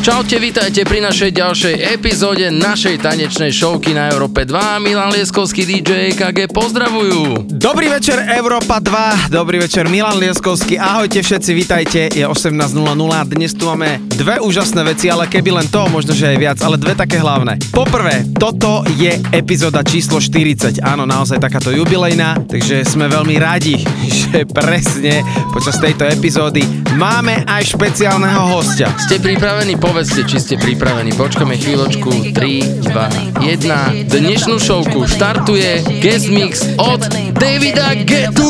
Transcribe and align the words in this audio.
Čaute, 0.00 0.40
vítajte 0.40 0.80
pri 0.88 1.04
našej 1.04 1.28
ďalšej 1.28 1.74
epizóde 1.92 2.48
našej 2.48 3.04
tanečnej 3.04 3.52
showky 3.52 3.92
na 3.92 4.08
Európe 4.08 4.48
2. 4.48 4.80
Milan 4.80 5.12
Lieskovský 5.12 5.68
DJ 5.68 6.16
KG 6.16 6.48
pozdravujú. 6.48 7.44
Dobrý 7.52 7.92
večer 7.92 8.16
Európa 8.32 8.80
2, 8.80 9.28
dobrý 9.28 9.60
večer 9.60 9.92
Milan 9.92 10.16
Lieskovský, 10.16 10.80
ahojte 10.80 11.20
všetci, 11.20 11.50
vítajte, 11.52 12.00
je 12.16 12.24
18.00, 12.24 12.80
dnes 13.28 13.52
tu 13.52 13.68
máme 13.68 14.00
dve 14.16 14.40
úžasné 14.40 14.80
veci, 14.88 15.12
ale 15.12 15.28
keby 15.28 15.60
len 15.60 15.68
to, 15.68 15.84
možno 15.92 16.16
že 16.16 16.32
aj 16.32 16.38
viac, 16.40 16.58
ale 16.64 16.80
dve 16.80 16.96
také 16.96 17.20
hlavné. 17.20 17.60
Poprvé, 17.68 18.24
toto 18.40 18.80
je 18.96 19.20
epizóda 19.36 19.84
číslo 19.84 20.16
40, 20.16 20.80
áno, 20.80 21.04
naozaj 21.04 21.36
takáto 21.36 21.68
jubilejná, 21.76 22.40
takže 22.48 22.88
sme 22.88 23.04
veľmi 23.04 23.36
radi, 23.36 23.76
že 24.24 24.48
presne 24.48 25.20
počas 25.52 25.76
tejto 25.76 26.08
epizódy 26.08 26.64
máme 26.96 27.44
aj 27.44 27.76
špeciálneho 27.76 28.48
hostia. 28.48 28.88
Ste 28.96 29.20
pripravení? 29.20 29.76
Povedzte, 29.90 30.22
či 30.22 30.38
ste 30.38 30.54
pripravení. 30.54 31.10
Počkáme 31.18 31.58
chvíľočku. 31.58 32.30
3, 32.30 32.94
2, 32.94 33.42
1. 33.42 34.06
Dnešnú 34.06 34.62
showku 34.62 35.02
štartuje 35.02 35.82
guest 35.98 36.30
mix 36.30 36.62
od 36.78 37.02
Davida 37.34 37.98
Getu. 38.06 38.46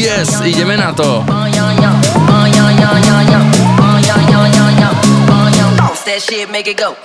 Yes, 0.00 0.40
ideme 0.40 0.80
na 0.80 0.96
to. 0.96 1.20
Make 6.48 6.68
it 6.68 6.80
go. 6.80 6.96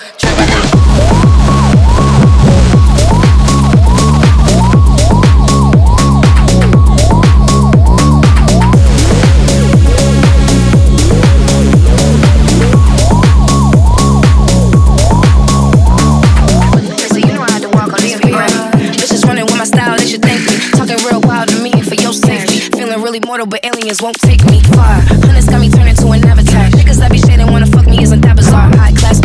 Feeling 23.37 23.49
really 23.49 23.61
mortal, 23.61 23.69
but 23.71 23.77
aliens 23.77 24.01
won't 24.01 24.19
take 24.19 24.43
me 24.45 24.61
far. 24.73 25.01
Hunters 25.21 25.45
got 25.45 25.61
me 25.61 25.69
turning 25.69 25.95
to 25.95 26.07
an 26.09 26.25
avatar. 26.25 26.69
Niggas 26.71 26.97
that 26.99 27.11
be 27.11 27.19
shading 27.19 27.45
wanna 27.51 27.67
fuck 27.67 27.85
me, 27.85 28.01
isn't 28.01 28.21
that 28.21 28.35
bizarre? 28.35 28.69
High 28.77 28.93
class 28.93 29.16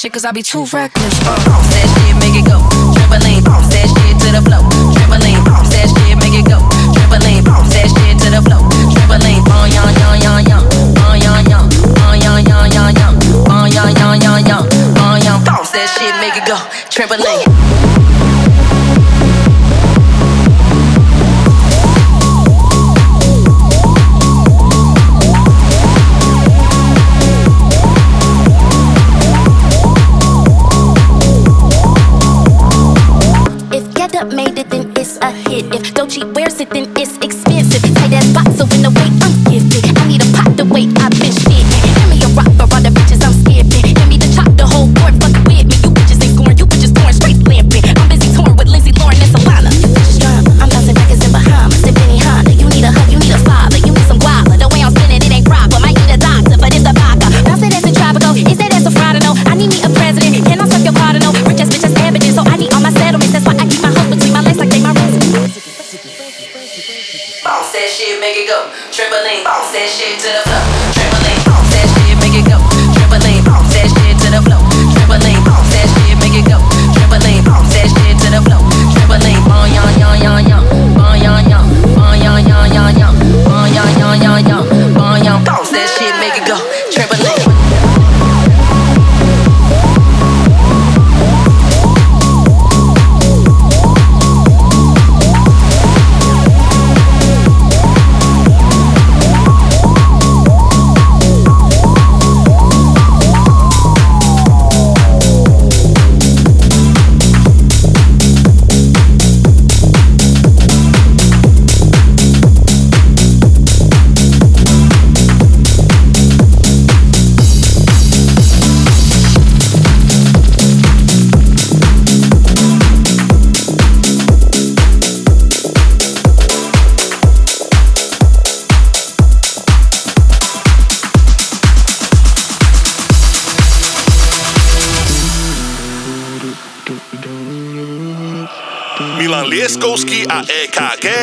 shit, 0.00 0.12
cause 0.14 0.24
I 0.24 0.32
be 0.32 0.42
too 0.42 0.64
reckless. 0.72 1.20
Uh. 1.20 1.36
that 1.36 1.86
shit, 1.92 2.16
make 2.16 2.32
it 2.32 2.48
go. 2.48 2.56
Trampoline, 2.96 3.44
bounce 3.44 3.68
that 3.68 3.84
shit 3.84 4.16
to 4.24 4.32
the 4.32 4.40
flow. 4.40 4.64
Trampoline, 4.96 5.44
bounce 5.44 5.68
that 5.76 5.92
shit, 5.92 6.16
make 6.16 6.32
it 6.32 6.48
go. 6.48 6.56
Trampoline, 6.96 7.44
bounce 7.44 7.68
that 7.76 7.92
shit 7.92 8.16
to 8.24 8.32
the 8.32 8.40
flow. 8.40 8.64
Trampoline, 8.96 9.44
bon 9.44 9.68
yon 9.68 9.92
yon 10.00 10.16
yon 10.24 10.40
yon, 10.48 10.62
bon 10.96 11.20
yon 11.20 11.44
yon, 11.52 11.64
bon 12.00 12.16
yon 12.16 12.40
yon 12.48 12.64
yon 12.72 12.88
yon, 12.96 13.12
bon 13.44 13.68
yon 13.68 13.92
yon 14.00 14.16
yon 14.24 14.40
yon, 14.48 14.64
bon 14.96 15.20
yon. 15.20 15.36
Bounce 15.44 15.70
that 15.76 15.84
shit, 15.92 16.16
make 16.16 16.32
it 16.32 16.48
go. 16.48 16.56
Trampoline. 16.88 18.19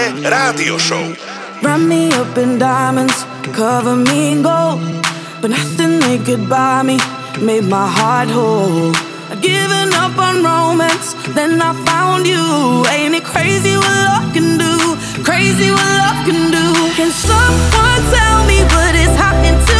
EKG 0.07 0.23
Rádio 0.23 0.79
Show. 0.79 1.15
Wrap 1.61 1.79
me 1.81 2.11
up 2.13 2.37
in 2.37 2.59
diamonds, 2.59 3.25
cover 3.53 3.95
me 3.95 4.31
in 4.33 4.41
gold. 4.41 4.79
But 5.41 5.51
nothing 5.51 5.99
they 5.99 6.17
could 6.17 6.47
buy 6.49 6.83
me 6.83 6.97
made 7.41 7.65
my 7.65 7.87
heart 7.87 8.29
whole. 8.29 8.95
I'd 9.29 9.41
given 9.41 9.93
up 9.93 10.17
on 10.17 10.43
romance, 10.43 11.13
then 11.35 11.61
I 11.61 11.73
found 11.85 12.25
you. 12.25 12.85
Ain't 12.89 13.15
it 13.15 13.25
crazy 13.25 13.75
what 13.75 13.97
love 14.09 14.33
can 14.33 14.57
do? 14.57 14.73
Crazy 15.23 15.69
what 15.69 15.91
love 16.01 16.19
can 16.25 16.51
do. 16.51 16.67
Can 16.95 17.11
someone 17.11 18.01
tell 18.15 18.39
me 18.47 18.63
what 18.73 18.95
is 18.95 19.13
happening 19.23 19.59
to 19.69 19.76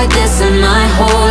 like 0.00 0.14
this 0.14 0.40
in 0.40 0.58
my 0.62 0.86
whole 0.96 1.29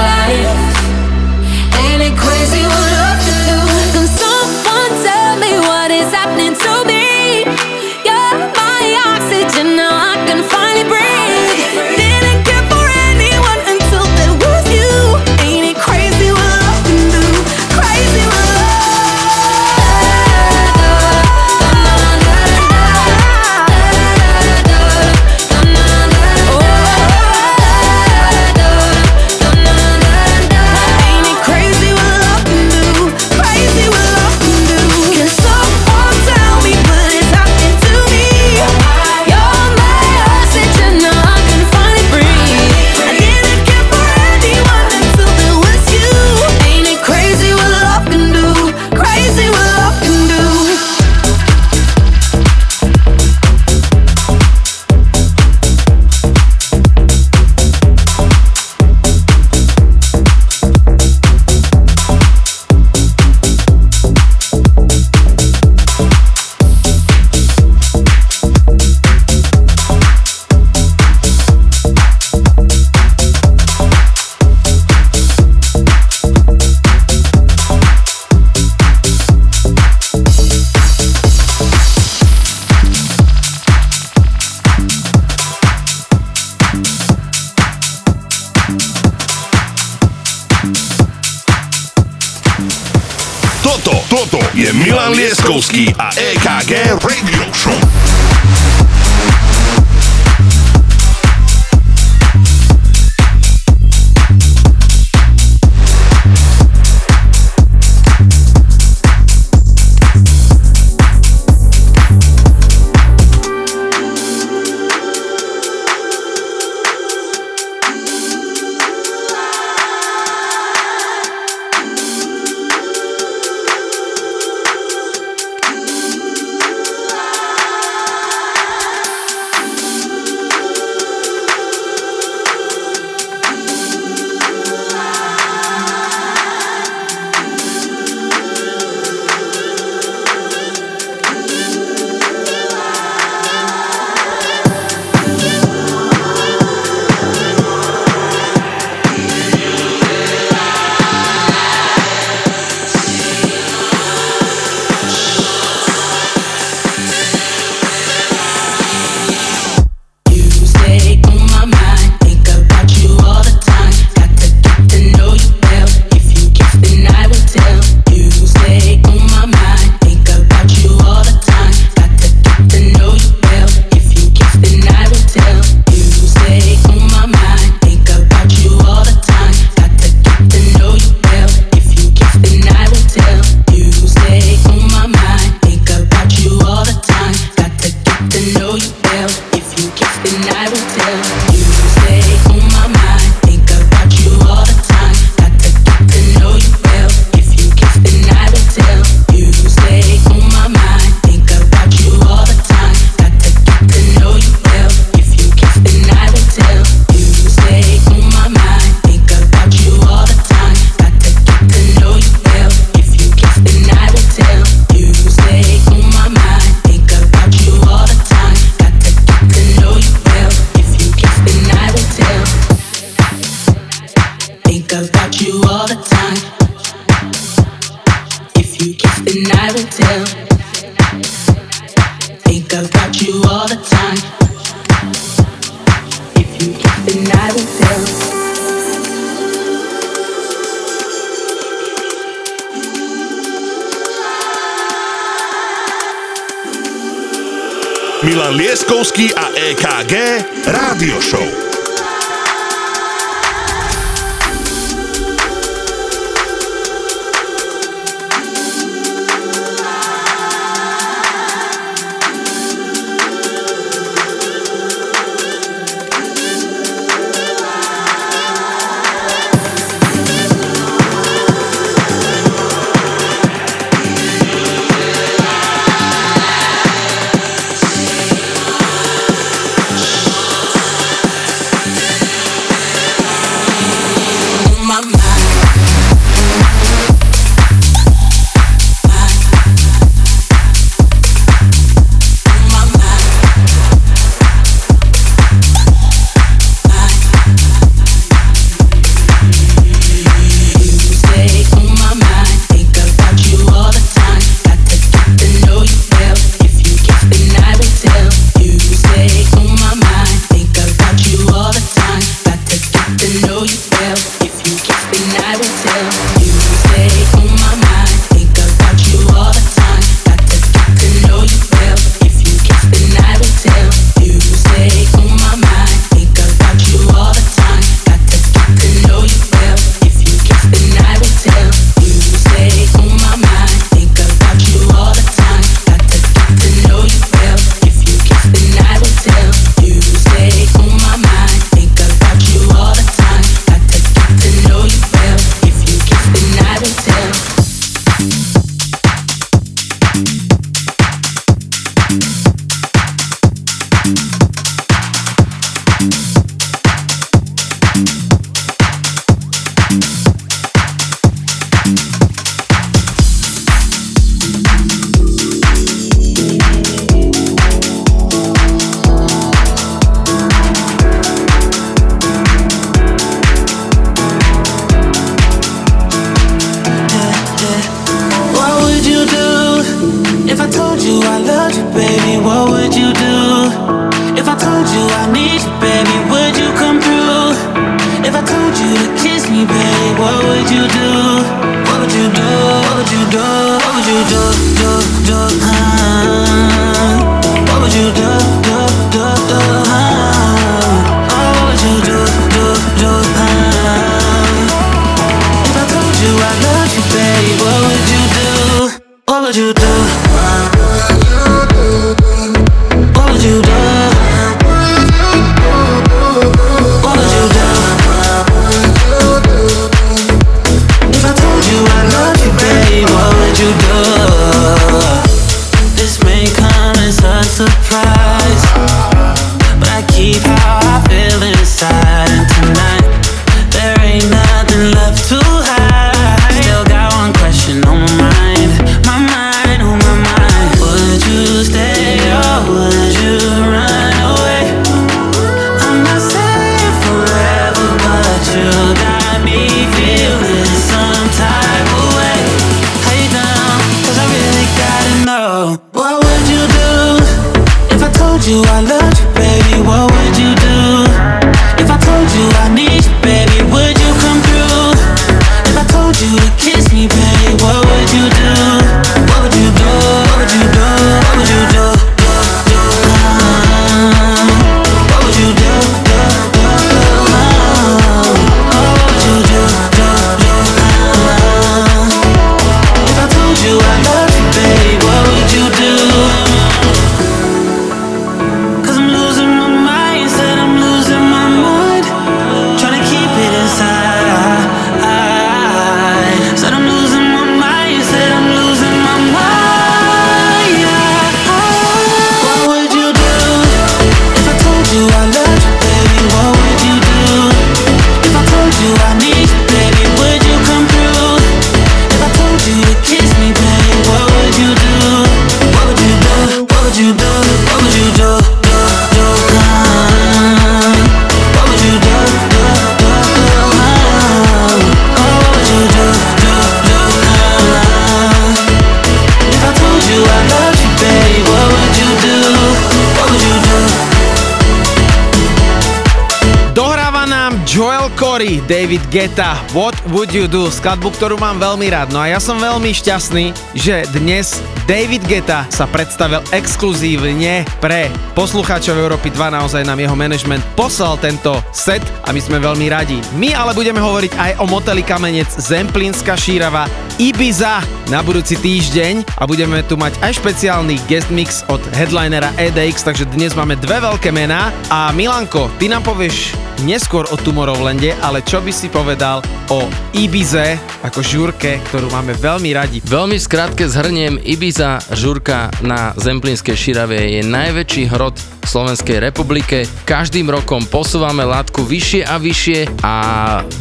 Geta 539.20 539.60
What 539.76 540.00
Would 540.16 540.32
You 540.32 540.48
Do, 540.48 540.72
skladbu, 540.72 541.12
ktorú 541.12 541.36
mám 541.44 541.60
veľmi 541.60 541.92
rád. 541.92 542.16
No 542.16 542.24
a 542.24 542.32
ja 542.32 542.40
som 542.40 542.56
veľmi 542.56 542.96
šťastný, 542.96 543.52
že 543.76 544.08
dnes 544.16 544.64
David 544.88 545.28
Geta 545.28 545.68
sa 545.68 545.92
predstavil 545.92 546.40
exkluzívne 546.56 547.68
pre 547.84 548.08
poslucháčov 548.32 548.96
Európy 548.96 549.28
2, 549.36 549.60
naozaj 549.60 549.84
nám 549.84 550.00
jeho 550.00 550.16
management 550.16 550.64
poslal 550.80 551.20
tento 551.20 551.60
set 551.76 552.00
a 552.24 552.32
my 552.32 552.40
sme 552.40 552.64
veľmi 552.64 552.88
radi. 552.88 553.20
My 553.36 553.52
ale 553.52 553.76
budeme 553.76 554.00
hovoriť 554.00 554.40
aj 554.40 554.52
o 554.64 554.66
moteli 554.72 555.04
Kamenec 555.04 555.52
Zemplínska 555.52 556.40
Šírava 556.40 556.88
Ibiza 557.20 557.84
na 558.08 558.24
budúci 558.24 558.56
týždeň 558.56 559.36
a 559.36 559.44
budeme 559.44 559.84
tu 559.84 560.00
mať 560.00 560.16
aj 560.24 560.40
špeciálny 560.40 560.96
guest 561.12 561.28
mix 561.28 561.68
od 561.68 561.84
headlinera 561.92 562.56
EDX, 562.56 563.04
takže 563.04 563.28
dnes 563.36 563.52
máme 563.52 563.76
dve 563.84 564.00
veľké 564.00 564.32
mená 564.32 564.72
a 564.88 565.12
Milanko, 565.12 565.68
ty 565.76 565.92
nám 565.92 566.08
povieš 566.08 566.69
neskôr 566.84 567.28
o 567.32 567.36
Tomorrowlande, 567.36 568.16
ale 568.24 568.44
čo 568.46 568.64
by 568.64 568.72
si 568.72 568.88
povedal 568.88 569.44
o 569.72 569.88
Ibize 570.16 570.80
ako 571.04 571.20
žurke, 571.24 571.80
ktorú 571.92 572.12
máme 572.12 572.36
veľmi 572.36 572.70
radi. 572.76 572.98
Veľmi 573.04 573.40
skrátke 573.40 573.88
zhrniem, 573.88 574.40
Ibiza 574.40 575.00
žurka 575.16 575.72
na 575.84 576.12
Zemplínskej 576.16 576.76
Širave 576.76 577.40
je 577.40 577.42
najväčší 577.44 578.12
hrot 578.12 578.38
Slovenskej 578.70 579.18
republike. 579.18 579.90
Každým 580.06 580.52
rokom 580.52 580.86
posúvame 580.86 581.42
látku 581.42 581.82
vyššie 581.82 582.22
a 582.30 582.36
vyššie 582.38 582.80
a 583.02 583.16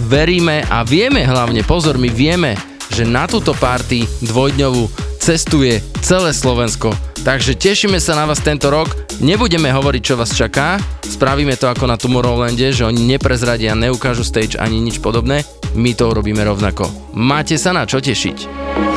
veríme 0.08 0.64
a 0.66 0.80
vieme 0.86 1.28
hlavne, 1.28 1.60
pozor, 1.66 2.00
my 2.00 2.08
vieme, 2.08 2.56
že 2.88 3.04
na 3.04 3.28
túto 3.28 3.52
party 3.52 4.08
dvojdňovú 4.24 4.88
cestuje 5.20 5.84
celé 6.00 6.32
Slovensko. 6.32 6.94
Takže 7.20 7.58
tešíme 7.58 8.00
sa 8.00 8.16
na 8.16 8.24
vás 8.24 8.40
tento 8.40 8.72
rok, 8.72 8.88
nebudeme 9.20 9.68
hovoriť, 9.68 10.02
čo 10.02 10.14
vás 10.16 10.32
čaká, 10.32 10.80
Spravíme 11.08 11.56
to 11.56 11.72
ako 11.72 11.88
na 11.88 11.96
Tomorrowlande, 11.96 12.68
že 12.68 12.84
oni 12.84 13.08
neprezradia, 13.08 13.72
neukážu 13.72 14.22
stage 14.22 14.60
ani 14.60 14.76
nič 14.78 15.00
podobné. 15.00 15.42
My 15.72 15.96
to 15.96 16.12
urobíme 16.12 16.44
rovnako. 16.44 16.92
Máte 17.16 17.56
sa 17.56 17.72
na 17.72 17.88
čo 17.88 17.98
tešiť. 17.98 18.44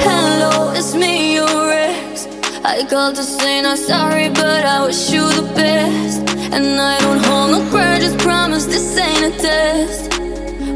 Hello, 0.04 0.76
it's 0.76 0.92
me, 0.92 1.40
your 1.40 1.72
ex. 1.72 2.28
I 2.68 2.84
called 2.86 3.16
to 3.16 3.24
say 3.24 3.64
not 3.64 3.80
sorry, 3.80 4.28
but 4.30 4.68
I 4.68 4.84
wish 4.86 5.10
you 5.10 5.24
the 5.34 5.48
best. 5.56 6.22
And 6.52 6.78
I 6.78 7.00
don't 7.00 7.24
hold 7.24 7.56
no 7.56 7.64
grudges, 7.72 8.14
promise 8.20 8.68
this 8.68 8.86
ain't 9.00 9.32
a 9.32 9.34
test. 9.40 10.12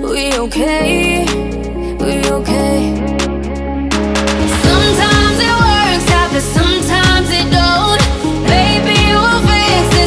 We 0.02 0.40
okay, 0.40 1.28
we 2.00 2.24
okay. 2.32 3.05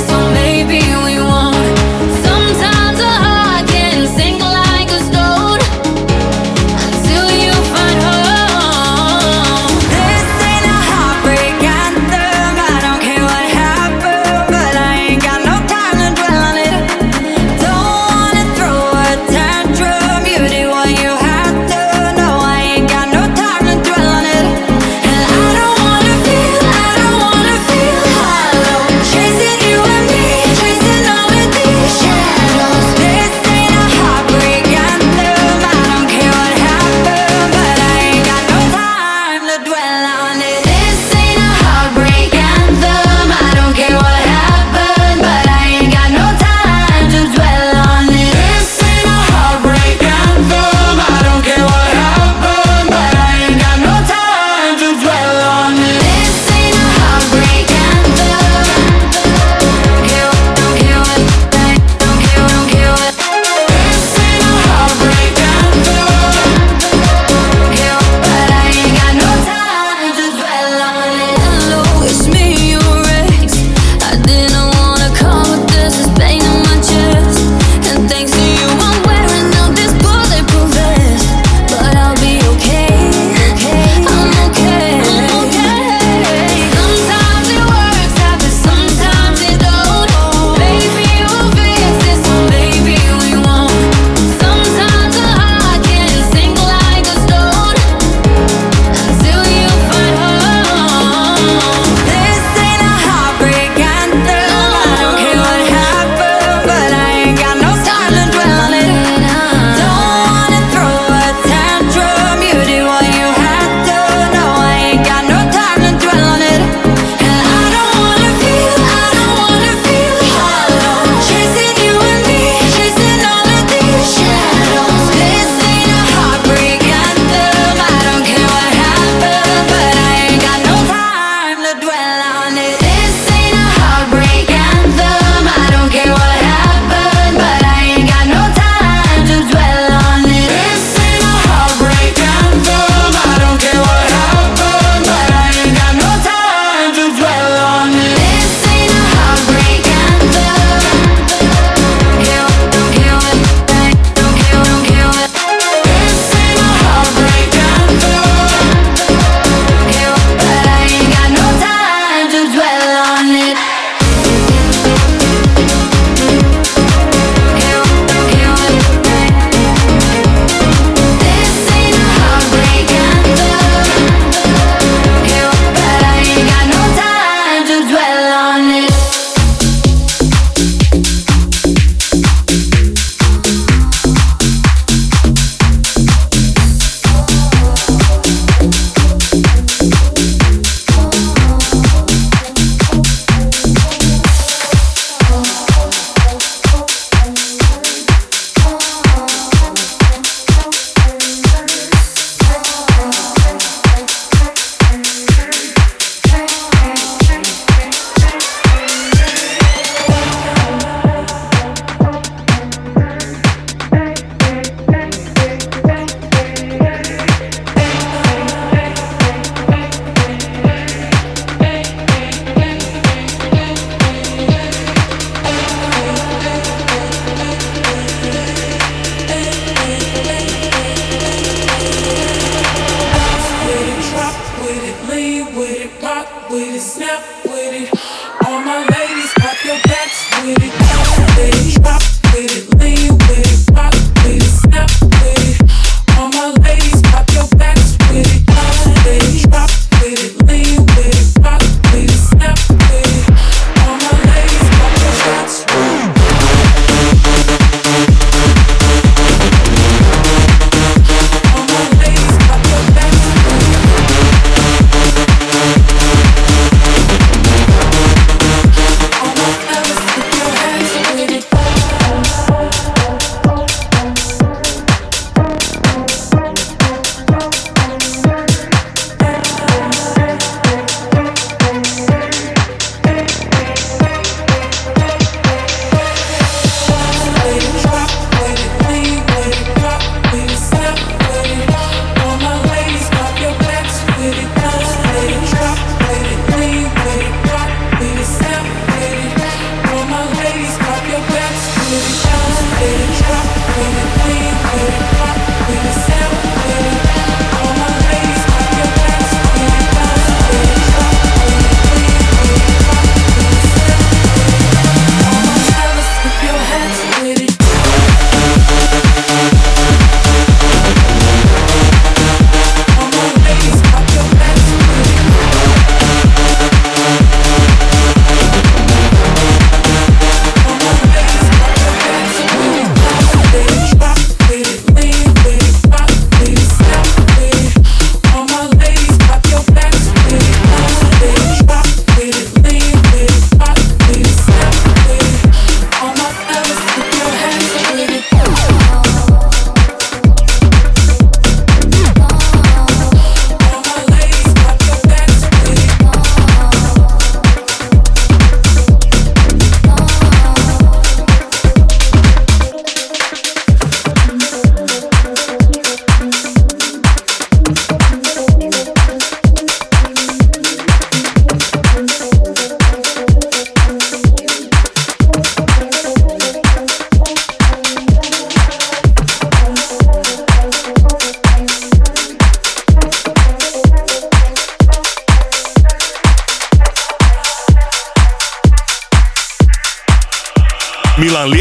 so 0.00 0.30
maybe 0.32 0.80
we 1.04 1.20
won't. 1.20 1.56
Sometimes 2.24 3.00
I 3.00 3.27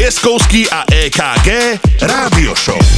Milan 0.08 0.16
Lieskovský 0.16 0.70
a 0.70 0.84
EKG 0.88 1.48
Rádio 2.00 2.54
Show. 2.56 2.97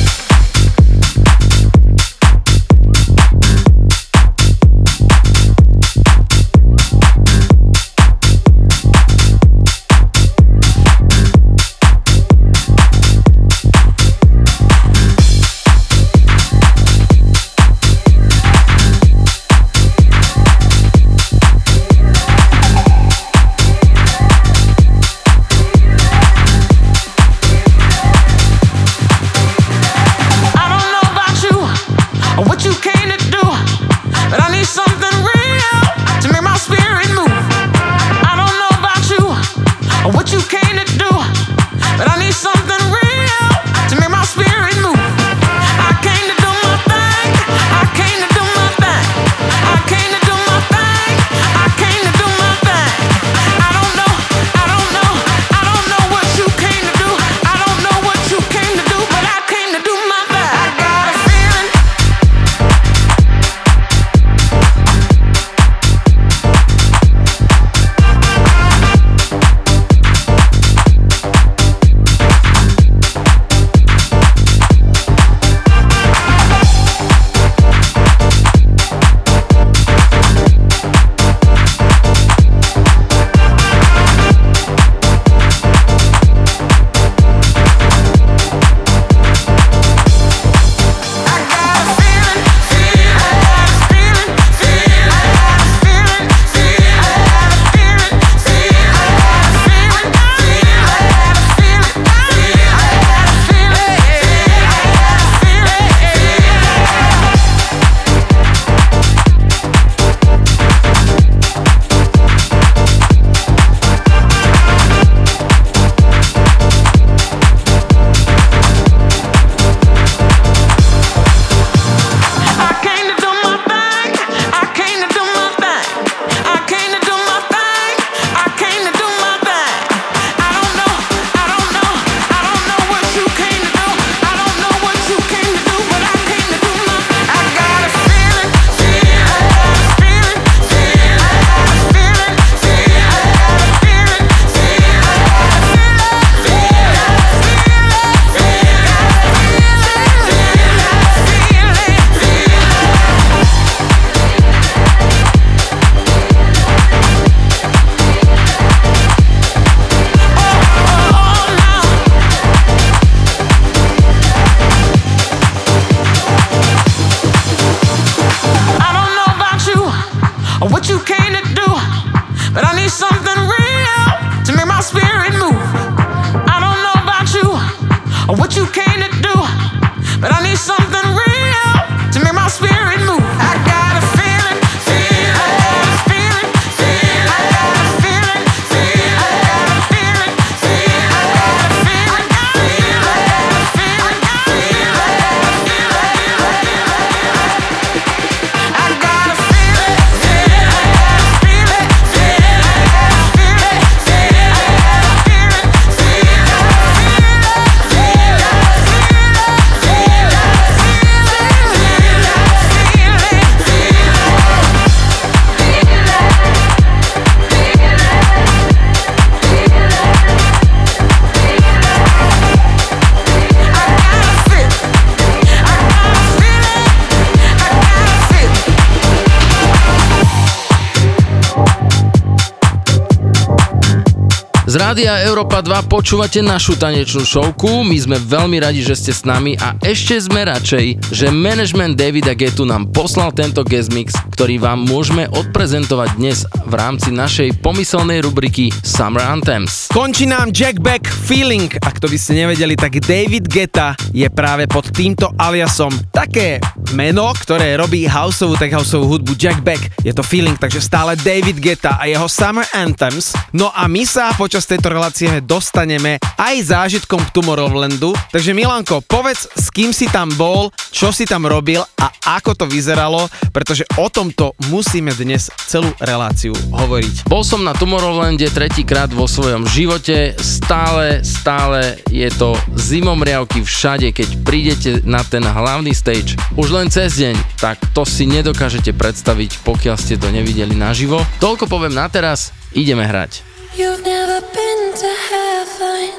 Počúvate 236.00 236.40
našu 236.40 236.80
tanečnú 236.80 237.28
šovku, 237.28 237.84
my 237.84 237.92
sme 238.00 238.16
veľmi 238.16 238.56
radi, 238.56 238.80
že 238.80 238.96
ste 238.96 239.12
s 239.12 239.28
nami 239.28 239.52
a 239.60 239.76
ešte 239.84 240.16
sme 240.16 240.48
radšej, 240.48 241.12
že 241.12 241.28
management 241.28 242.00
Davida 242.00 242.32
Getu 242.32 242.64
nám 242.64 242.88
poslal 242.88 243.36
tento 243.36 243.60
guest 243.60 243.92
mix, 243.92 244.16
ktorý 244.32 244.56
vám 244.56 244.88
môžeme 244.88 245.28
odprezentovať 245.28 246.16
dnes 246.16 246.48
v 246.64 246.72
rámci 246.72 247.12
našej 247.12 247.60
pomyselnej 247.60 248.24
rubriky 248.24 248.72
Summer 248.80 249.20
Anthems. 249.20 249.92
Končí 249.92 250.24
nám 250.24 250.56
Jack 250.56 250.80
Beck 250.80 251.04
Feeling. 251.04 251.68
Ak 251.84 252.00
to 252.00 252.08
by 252.08 252.16
ste 252.16 252.48
nevedeli, 252.48 252.80
tak 252.80 252.96
David 253.04 253.52
Geta 253.52 253.92
je 254.16 254.24
práve 254.32 254.64
pod 254.72 254.88
týmto 254.96 255.28
aliasom. 255.36 255.92
Také 256.16 256.64
meno, 256.92 257.31
ktoré 257.33 257.79
robí 257.79 258.07
houseovú, 258.07 258.59
tak 258.59 258.74
houseovú 258.74 259.16
hudbu 259.16 259.33
Jack 259.38 259.62
Beck. 259.64 259.81
Je 260.03 260.12
to 260.12 260.22
Feeling, 260.22 260.59
takže 260.59 260.83
stále 260.83 261.14
David 261.18 261.59
Geta 261.59 261.98
a 261.98 262.07
jeho 262.11 262.26
Summer 262.26 262.66
Anthems. 262.74 263.33
No 263.55 263.70
a 263.70 263.87
my 263.87 264.03
sa 264.07 264.35
počas 264.37 264.66
tejto 264.66 264.90
relácie 264.90 265.40
dostaneme 265.42 266.20
aj 266.37 266.57
zážitkom 266.70 267.20
k 267.26 267.35
Tomorrowlandu. 267.35 268.14
Takže 268.33 268.53
Milanko, 268.53 269.03
povedz, 269.05 269.48
s 269.55 269.70
kým 269.70 269.94
si 269.94 270.11
tam 270.11 270.31
bol, 270.35 270.68
čo 270.90 271.14
si 271.14 271.26
tam 271.26 271.46
robil 271.46 271.83
a 271.98 272.07
ako 272.40 272.53
to 272.55 272.64
vyzeralo, 272.68 273.26
pretože 273.50 273.84
o 273.98 274.06
tomto 274.06 274.54
musíme 274.70 275.10
dnes 275.14 275.50
celú 275.66 275.90
reláciu 275.98 276.54
hovoriť. 276.70 277.26
Bol 277.26 277.42
som 277.42 277.62
na 277.66 277.74
Tomorrowlande 277.74 278.48
tretíkrát 278.50 279.10
vo 279.10 279.26
svojom 279.26 279.66
živote, 279.66 280.38
stále, 280.38 281.22
stále 281.26 281.98
je 282.10 282.30
to 282.34 282.54
zimomriavky 282.78 283.62
všade, 283.66 284.14
keď 284.14 284.28
prídete 284.46 284.90
na 285.02 285.20
ten 285.26 285.42
hlavný 285.42 285.92
stage. 285.92 286.38
Už 286.54 286.70
len 286.70 286.88
cez 286.88 287.18
deň, 287.18 287.36
tak 287.58 287.82
to 287.92 288.06
si 288.06 288.24
nedokážete 288.30 288.94
predstaviť, 288.94 289.62
pokiaľ 289.66 289.96
ste 289.98 290.16
to 290.16 290.30
nevideli 290.30 290.78
naživo. 290.78 291.22
Toľko 291.42 291.66
poviem 291.66 291.94
na 291.94 292.06
teraz, 292.06 292.54
ideme 292.72 293.04
hrať. 293.06 293.42
You've 293.78 294.02
never 294.02 294.42
been 294.42 294.82
to 294.98 295.10
heaven, 295.30 296.10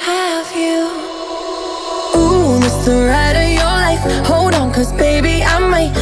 have 0.00 0.48
you? 0.56 0.88
Ooh, 2.16 2.56
Mr. 2.64 3.12
Of 3.12 3.36
your 3.52 3.64
life. 3.64 4.00
Hold 4.26 4.54
on, 4.54 4.72
cause 4.72 4.90
baby, 4.96 5.15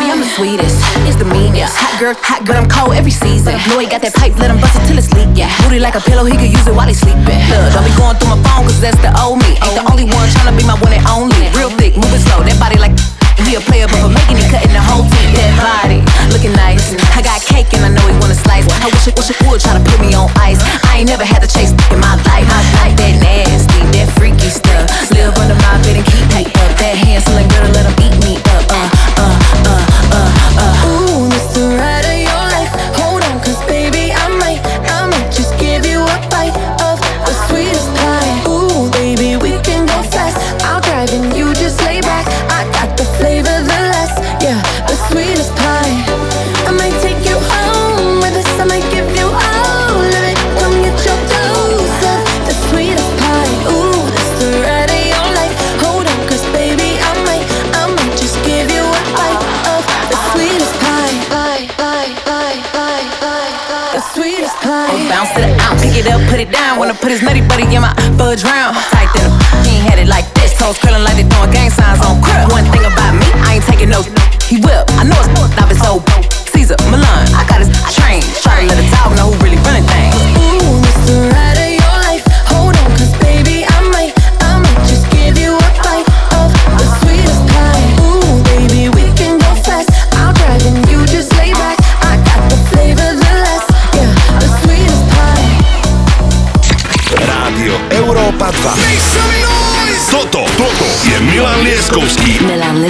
Baby, 0.00 0.16
I'm 0.16 0.24
the 0.24 0.32
sweetest. 0.32 0.80
It's 1.04 1.20
the 1.20 1.28
meanest. 1.28 1.76
Hot 1.76 1.92
girl, 2.00 2.16
hot 2.24 2.48
girl, 2.48 2.56
I'm 2.56 2.64
cold 2.72 2.96
every 2.96 3.12
season. 3.12 3.52
Know 3.68 3.76
he 3.76 3.84
got 3.84 4.00
that 4.00 4.16
pipe, 4.16 4.32
let 4.40 4.48
him 4.48 4.56
bust 4.56 4.72
it 4.80 4.88
till 4.88 4.96
it's 4.96 5.12
leak. 5.12 5.28
Yeah. 5.36 5.52
Booty 5.60 5.76
like 5.76 5.92
a 5.92 6.00
pillow, 6.00 6.24
he 6.24 6.40
could 6.40 6.48
use 6.48 6.64
it 6.64 6.72
while 6.72 6.88
he 6.88 6.96
sleeping. 6.96 7.36
Look, 7.52 7.68
don't 7.76 7.84
be 7.84 7.92
going 8.00 8.16
through 8.16 8.32
my 8.32 8.40
phone, 8.48 8.64
cause 8.64 8.80
that's 8.80 8.96
the 9.04 9.12
old 9.20 9.44
me. 9.44 9.60
Ain't 9.60 9.76
the 9.76 9.84
only 9.84 10.08
one 10.08 10.24
tryna 10.32 10.56
be 10.56 10.64
my 10.64 10.80
one 10.80 10.96
and 10.96 11.04
only. 11.04 11.52
Real 11.52 11.68
thick, 11.76 12.00
moving 12.00 12.16
slow, 12.24 12.40
that 12.40 12.56
body 12.56 12.80
like. 12.80 12.96
He 13.44 13.56
a 13.56 13.60
player, 13.60 13.88
but 13.88 14.04
for 14.04 14.12
making 14.12 14.36
it, 14.36 14.52
cutting 14.52 14.72
the 14.72 14.84
whole 14.84 15.00
team. 15.00 15.32
That 15.32 15.52
body, 15.56 16.04
looking 16.28 16.52
nice. 16.56 16.92
I 17.16 17.24
got 17.24 17.40
cake 17.40 17.72
and 17.72 17.82
I 17.84 17.90
know 17.90 18.04
he 18.04 18.12
wanna 18.20 18.36
slice. 18.36 18.68
I 18.68 18.92
wish 18.92 19.08
it, 19.08 19.16
wish 19.16 19.32
it 19.32 19.40
would 19.48 19.60
try 19.60 19.72
to 19.72 19.80
put 19.80 19.96
me 20.00 20.12
on 20.12 20.28
ice. 20.36 20.60
I 20.84 21.00
ain't 21.00 21.08
never 21.08 21.24
had 21.24 21.40
to 21.40 21.48
chase 21.48 21.72
in 21.72 21.98
my 22.04 22.20
life. 22.28 22.46
I 22.46 22.60
like 22.84 22.94
that 23.00 23.16
nasty, 23.16 23.39
Wanna 66.80 66.94
put 66.94 67.12
his 67.12 67.20
nutty 67.20 67.44
buddy 67.44 67.68
in 67.76 67.84
my 67.84 67.92
fudge 68.16 68.40
round. 68.42 68.72
Tight 68.88 69.12
a 69.20 69.28
he 69.68 69.76
ain't 69.76 69.84
had 69.84 69.98
it 70.00 70.08
like 70.08 70.24
this. 70.32 70.56
Toes 70.56 70.78
curling 70.80 71.04
like 71.04 71.12
they 71.12 71.28
throwing 71.28 71.52
gang 71.52 71.68
signs 71.68 72.00
on 72.00 72.24
crib. 72.24 72.48
One 72.56 72.64
thing 72.72 72.88
about 72.88 73.12
me, 73.20 73.28
I 73.44 73.60
ain't 73.60 73.66
taking 73.68 73.92
no. 73.92 74.00
He 74.48 74.56
whip, 74.64 74.88
I 74.96 75.04
know 75.04 75.20
it's 75.20 75.28
not 75.60 75.68
it's 75.68 75.76
so. 75.84 76.00
Caesar, 76.56 76.80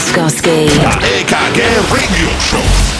Liskovský. 0.01 0.65
a 0.87 0.97
EKG 1.05 1.61
Radio 1.93 2.29
Show. 2.41 3.00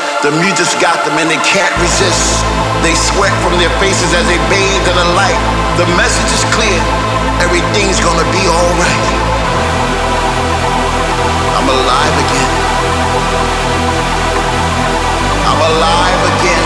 The 0.21 0.29
music's 0.37 0.77
got 0.77 1.01
them 1.03 1.17
and 1.17 1.25
they 1.25 1.41
can't 1.41 1.73
resist. 1.81 2.45
They 2.85 2.93
sweat 2.93 3.33
from 3.41 3.57
their 3.57 3.73
faces 3.81 4.13
as 4.13 4.21
they 4.29 4.37
bathe 4.53 4.85
in 4.85 4.93
the 4.93 5.09
light. 5.17 5.41
The 5.81 5.87
message 5.97 6.29
is 6.29 6.45
clear. 6.53 6.77
Everything's 7.41 7.97
gonna 7.97 8.29
be 8.29 8.45
alright. 8.45 9.05
I'm 11.57 11.65
alive 11.65 12.15
again. 12.21 12.51
I'm 15.49 15.61
alive 15.73 16.21
again. 16.37 16.65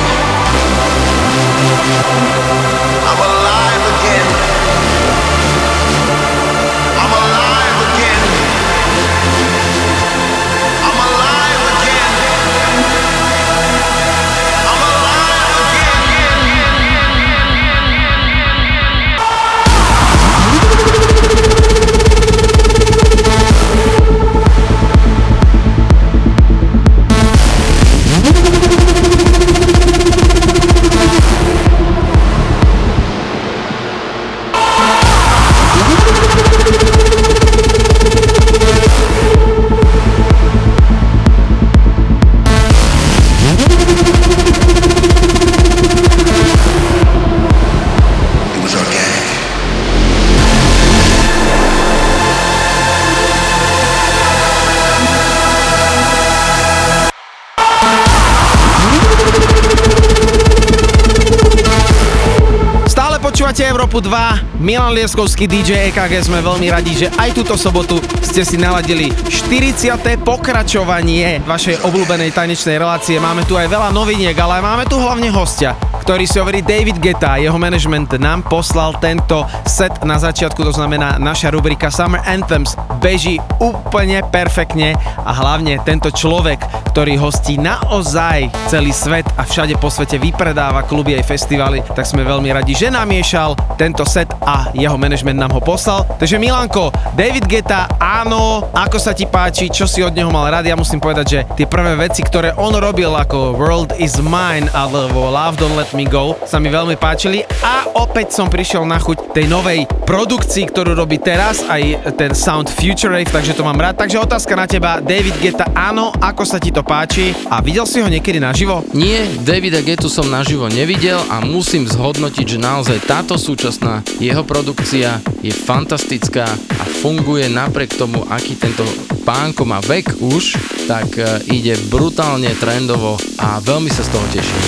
Európu 63.95 64.11
2, 64.11 64.59
Milan 64.59 64.91
Lieskovský 64.91 65.47
DJ 65.47 65.87
EKG, 65.87 66.27
sme 66.27 66.43
veľmi 66.43 66.67
radi, 66.67 66.99
že 66.99 67.07
aj 67.15 67.31
túto 67.31 67.55
sobotu 67.55 68.03
ste 68.19 68.43
si 68.43 68.59
naladili 68.59 69.07
40. 69.07 70.19
pokračovanie 70.19 71.39
vašej 71.47 71.79
obľúbenej 71.79 72.35
tanečnej 72.35 72.75
relácie. 72.75 73.15
Máme 73.23 73.47
tu 73.47 73.55
aj 73.55 73.71
veľa 73.71 73.95
noviniek, 73.95 74.35
ale 74.35 74.59
máme 74.59 74.83
tu 74.83 74.99
hlavne 74.99 75.31
hostia, 75.31 75.79
ktorý 76.03 76.27
si 76.27 76.35
hovorí 76.43 76.59
David 76.59 76.99
Geta. 76.99 77.39
Jeho 77.39 77.55
management 77.55 78.19
nám 78.19 78.43
poslal 78.43 78.99
tento 78.99 79.47
set 79.63 80.03
na 80.03 80.19
začiatku, 80.19 80.59
to 80.59 80.75
znamená 80.75 81.15
naša 81.15 81.55
rubrika 81.55 81.87
Summer 81.87 82.19
Anthems 82.27 82.75
beží 82.99 83.39
úplne 83.63 84.27
perfektne 84.27 84.99
a 85.23 85.31
hlavne 85.31 85.79
tento 85.87 86.11
človek, 86.11 86.84
ktorý 86.95 87.19
hostí 87.19 87.59
naozaj 87.59 88.47
celý 88.71 88.95
svet 88.95 89.27
a 89.35 89.43
všade 89.43 89.75
po 89.83 89.91
svete 89.91 90.15
vypredáva 90.15 90.87
kluby 90.87 91.11
aj 91.19 91.27
festivaly, 91.27 91.83
tak 91.91 92.07
sme 92.07 92.23
veľmi 92.23 92.47
radi, 92.55 92.71
že 92.71 92.87
namiešal 92.87 93.75
tento 93.75 94.07
set 94.07 94.31
a 94.47 94.71
jeho 94.71 94.95
management 94.95 95.35
nám 95.35 95.51
ho 95.51 95.59
poslal. 95.59 96.07
Takže 96.15 96.39
Milanko, 96.39 96.95
David 97.11 97.51
Geta, 97.51 97.91
áno, 97.99 98.71
ako 98.71 98.95
sa 98.95 99.11
ti 99.11 99.27
páči, 99.27 99.67
čo 99.67 99.83
si 99.83 99.99
od 99.99 100.15
neho 100.15 100.31
mal 100.31 100.47
rád, 100.47 100.71
ja 100.71 100.79
musím 100.79 101.03
povedať, 101.03 101.25
že 101.27 101.39
tie 101.59 101.67
prvé 101.67 101.99
veci, 101.99 102.23
ktoré 102.23 102.55
on 102.55 102.71
robil 102.79 103.11
ako 103.11 103.59
World 103.59 103.99
is 103.99 104.15
Mine 104.23 104.71
alebo 104.71 105.27
Love 105.27 105.59
Don't 105.59 105.75
Let 105.75 105.91
Me 105.91 106.07
Go, 106.07 106.39
sa 106.47 106.63
mi 106.63 106.71
veľmi 106.71 106.95
páčili 106.95 107.43
a 107.59 107.91
opäť 107.99 108.31
som 108.39 108.47
prišiel 108.47 108.87
na 108.87 109.03
chuť 109.03 109.35
tej 109.35 109.51
novej 109.51 109.83
produkcii, 110.07 110.71
ktorú 110.71 110.95
robí 110.95 111.19
teraz, 111.19 111.59
aj 111.67 112.15
ten 112.15 112.31
Sound 112.31 112.71
Future 112.71 113.11
Rave, 113.11 113.27
takže 113.27 113.51
to 113.51 113.67
mám 113.67 113.75
rád. 113.75 113.99
Takže 113.99 114.23
otázka 114.23 114.55
na 114.55 114.63
teba, 114.63 115.03
David 115.03 115.35
Geta, 115.43 115.67
áno, 115.75 116.15
ako 116.23 116.47
sa 116.47 116.55
ti 116.55 116.71
to 116.71 116.84
páči 116.85 117.33
a 117.49 117.59
videl 117.65 117.89
si 117.89 117.97
ho 117.99 118.05
niekedy 118.05 118.37
naživo? 118.37 118.85
Nie, 118.93 119.25
Davida 119.41 119.81
Getu 119.81 120.05
som 120.05 120.29
naživo 120.29 120.69
nevidel 120.69 121.17
a 121.33 121.41
musím 121.41 121.89
zhodnotiť, 121.89 122.45
že 122.45 122.61
naozaj 122.61 123.09
táto 123.09 123.35
súčasná 123.41 124.05
jeho 124.21 124.45
produkcia 124.45 125.17
je 125.41 125.49
fantastická 125.49 126.45
a 126.53 126.84
funguje 127.01 127.51
napriek 127.51 127.99
tomu, 127.99 128.23
aký 128.29 128.55
tento 128.55 128.85
pánko 129.25 129.65
má 129.65 129.81
vek 129.81 130.21
už, 130.21 130.53
tak 130.85 131.17
e, 131.17 131.25
ide 131.49 131.73
brutálne 131.89 132.53
trendovo 132.61 133.17
a 133.41 133.57
veľmi 133.59 133.89
sa 133.89 134.05
z 134.05 134.09
toho 134.13 134.25
teším. 134.29 134.61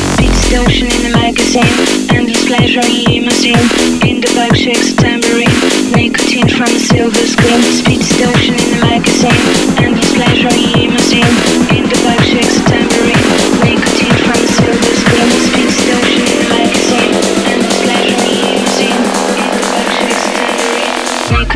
Nicotine 13.64 14.26
from 14.26 14.48
silver 14.48 14.48
screen. 14.94 15.67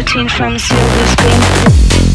nicotine 0.02 0.28
from 0.30 0.58
silver 0.58 1.06
screen. 1.06 2.11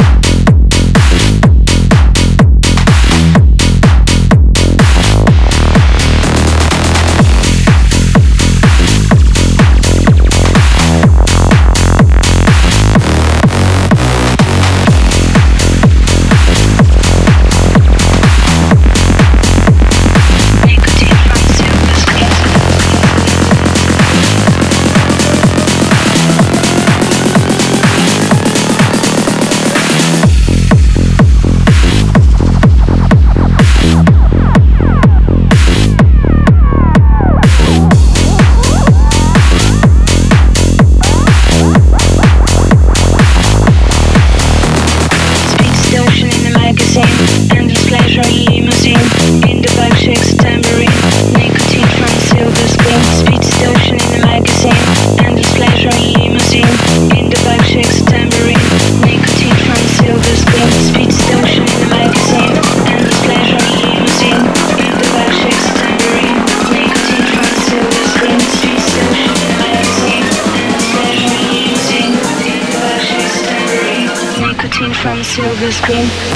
tempo. 75.87 76.36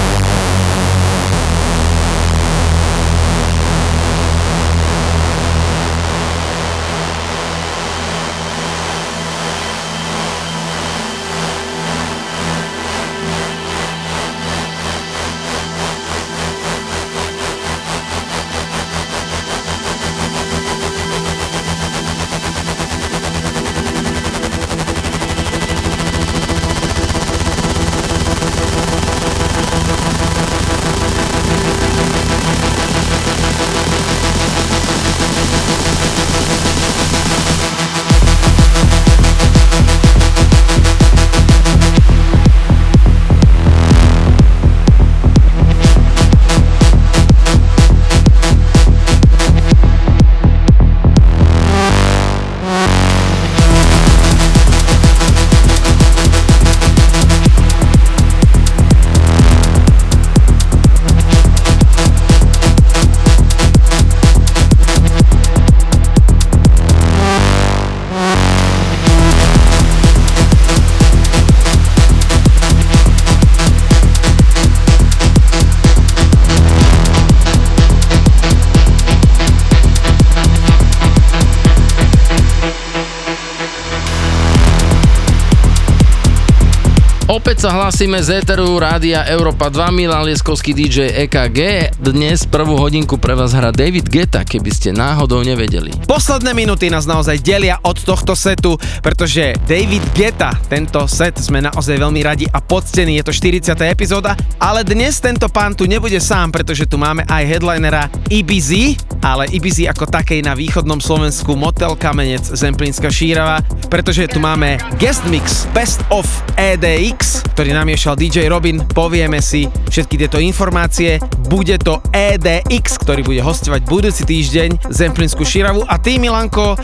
Sa 87.71 87.87
hlásime 87.87 88.19
z 88.19 88.43
Eteru 88.43 88.75
Rádia 88.83 89.23
Európa 89.31 89.71
2, 89.71 89.95
Milan 89.95 90.27
Lieskovský 90.27 90.75
DJ 90.75 91.23
EKG. 91.23 91.59
Dnes 92.03 92.43
prvú 92.43 92.75
hodinku 92.75 93.15
pre 93.15 93.31
vás 93.31 93.55
hrá 93.55 93.71
David 93.71 94.11
Geta, 94.11 94.43
keby 94.43 94.67
ste 94.75 94.91
náhodou 94.91 95.39
nevedeli. 95.39 95.95
Posledné 96.03 96.51
minúty 96.51 96.91
nás 96.91 97.07
naozaj 97.07 97.39
delia 97.39 97.79
od 97.79 97.95
tohto 97.95 98.35
setu, 98.35 98.75
pretože 98.99 99.55
David 99.63 100.03
Geta, 100.11 100.51
tento 100.67 101.07
set 101.07 101.39
sme 101.39 101.63
naozaj 101.63 101.95
veľmi 101.95 102.19
radi 102.19 102.43
a 102.51 102.59
poctení, 102.59 103.15
je 103.23 103.31
to 103.31 103.39
40. 103.39 103.71
epizóda, 103.87 104.35
ale 104.59 104.83
dnes 104.83 105.23
tento 105.23 105.47
pán 105.47 105.71
tu 105.71 105.87
nebude 105.87 106.19
sám, 106.19 106.51
pretože 106.51 106.83
tu 106.83 106.99
máme 106.99 107.23
aj 107.23 107.55
headlinera 107.55 108.11
Ibizy, 108.27 108.99
ale 109.23 109.47
Ibizy 109.47 109.87
ako 109.87 110.11
takej 110.11 110.43
na 110.43 110.59
východnom 110.59 110.99
Slovensku 110.99 111.55
Motel 111.55 111.95
Kamenec 111.95 112.51
Zemplínska 112.51 113.07
Šírava, 113.07 113.63
pretože 113.91 114.23
tu 114.31 114.39
máme 114.39 114.79
guest 114.95 115.27
mix 115.27 115.67
Best 115.75 115.99
of 116.07 116.23
EDX, 116.55 117.43
ktorý 117.51 117.75
namiešal 117.75 118.15
DJ 118.15 118.47
Robin, 118.47 118.79
povieme 118.79 119.43
si 119.43 119.67
všetky 119.91 120.15
tieto 120.15 120.39
informácie. 120.39 121.19
Bude 121.51 121.75
to 121.75 121.99
EDX, 122.15 122.95
ktorý 123.03 123.27
bude 123.27 123.43
hostovať 123.43 123.83
budúci 123.83 124.23
týždeň 124.23 124.87
Zemplínsku 124.87 125.43
Šíravu 125.43 125.83
a 125.83 125.99
ty 125.99 126.15
Milanko, 126.15 126.73
e, 126.73 126.77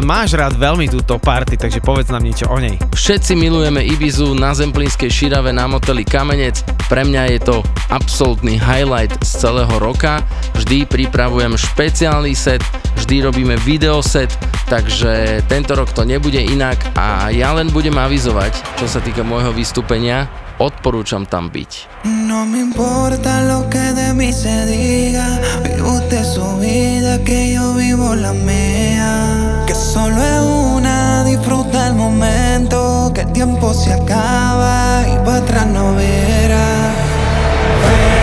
máš 0.00 0.32
rád 0.32 0.56
veľmi 0.56 0.88
túto 0.88 1.20
party, 1.20 1.60
takže 1.60 1.84
povedz 1.84 2.08
nám 2.08 2.24
niečo 2.24 2.48
o 2.48 2.56
nej. 2.56 2.80
Všetci 2.96 3.36
milujeme 3.36 3.84
Ibizu 3.84 4.32
na 4.32 4.56
Zemplínskej 4.56 5.12
Šírave 5.12 5.52
na 5.52 5.68
moteli 5.68 6.08
Kamenec. 6.08 6.64
Pre 6.88 7.04
mňa 7.04 7.22
je 7.36 7.40
to 7.44 7.56
absolútny 7.92 8.56
highlight 8.56 9.12
z 9.20 9.44
celého 9.44 9.74
roka. 9.76 10.24
Vždy 10.56 10.88
pripravujem 10.88 11.52
špeciálny 11.60 12.32
set, 12.32 12.64
vždy 13.02 13.26
robíme 13.26 13.58
videoset, 13.66 14.30
takže 14.70 15.42
tento 15.50 15.74
rok 15.74 15.90
to 15.90 16.06
nebude 16.06 16.38
inak 16.38 16.78
a 16.94 17.34
ja 17.34 17.50
len 17.50 17.66
budem 17.74 17.98
avizovať, 17.98 18.78
čo 18.78 18.86
sa 18.86 19.02
týka 19.02 19.26
môjho 19.26 19.50
vystúpenia, 19.50 20.30
odporúčam 20.62 21.26
tam 21.26 21.50
byť. 21.50 22.06
No 22.06 22.46
me 22.46 22.62
importa 22.62 23.42
lo 23.50 23.66
que 23.66 23.82
de 23.98 24.14
mí 24.14 24.30
se 24.30 24.54
diga, 24.70 25.42
vive 25.66 26.22
su 26.22 26.46
vida, 26.62 27.18
que 27.26 27.58
yo 27.58 27.74
vivo 27.74 28.14
la 28.14 28.30
mía. 28.30 29.66
Que 29.66 29.74
solo 29.74 30.22
es 30.22 30.42
una, 30.78 31.26
disfruta 31.26 31.90
el 31.90 31.98
momento, 31.98 33.10
que 33.10 33.26
el 33.26 33.32
tiempo 33.34 33.74
se 33.74 33.98
acaba 33.98 35.02
y 35.10 35.18
para 35.26 35.42
atrás 35.42 35.66
no 35.66 35.98
verá. 35.98 36.70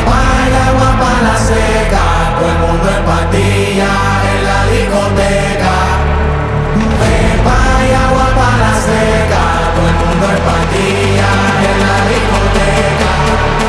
Vaya 0.08 0.62
agua 0.72 0.90
para 1.04 1.20
la 1.28 1.36
seca, 1.36 2.04
todo 2.40 2.48
el 2.48 2.60
mundo 2.64 2.88
en 2.96 3.04
patilla 3.04 4.29
discoteca. 4.90 5.76
Vaya 7.46 8.08
agua 8.08 8.28
para 8.36 8.58
la 8.58 8.74
seca, 8.74 9.42
todo 9.76 9.88
el 9.88 9.96
mundo 9.96 10.26
en 10.34 10.40
en 11.70 11.78
la 11.88 11.98
discoteca. 12.10 13.69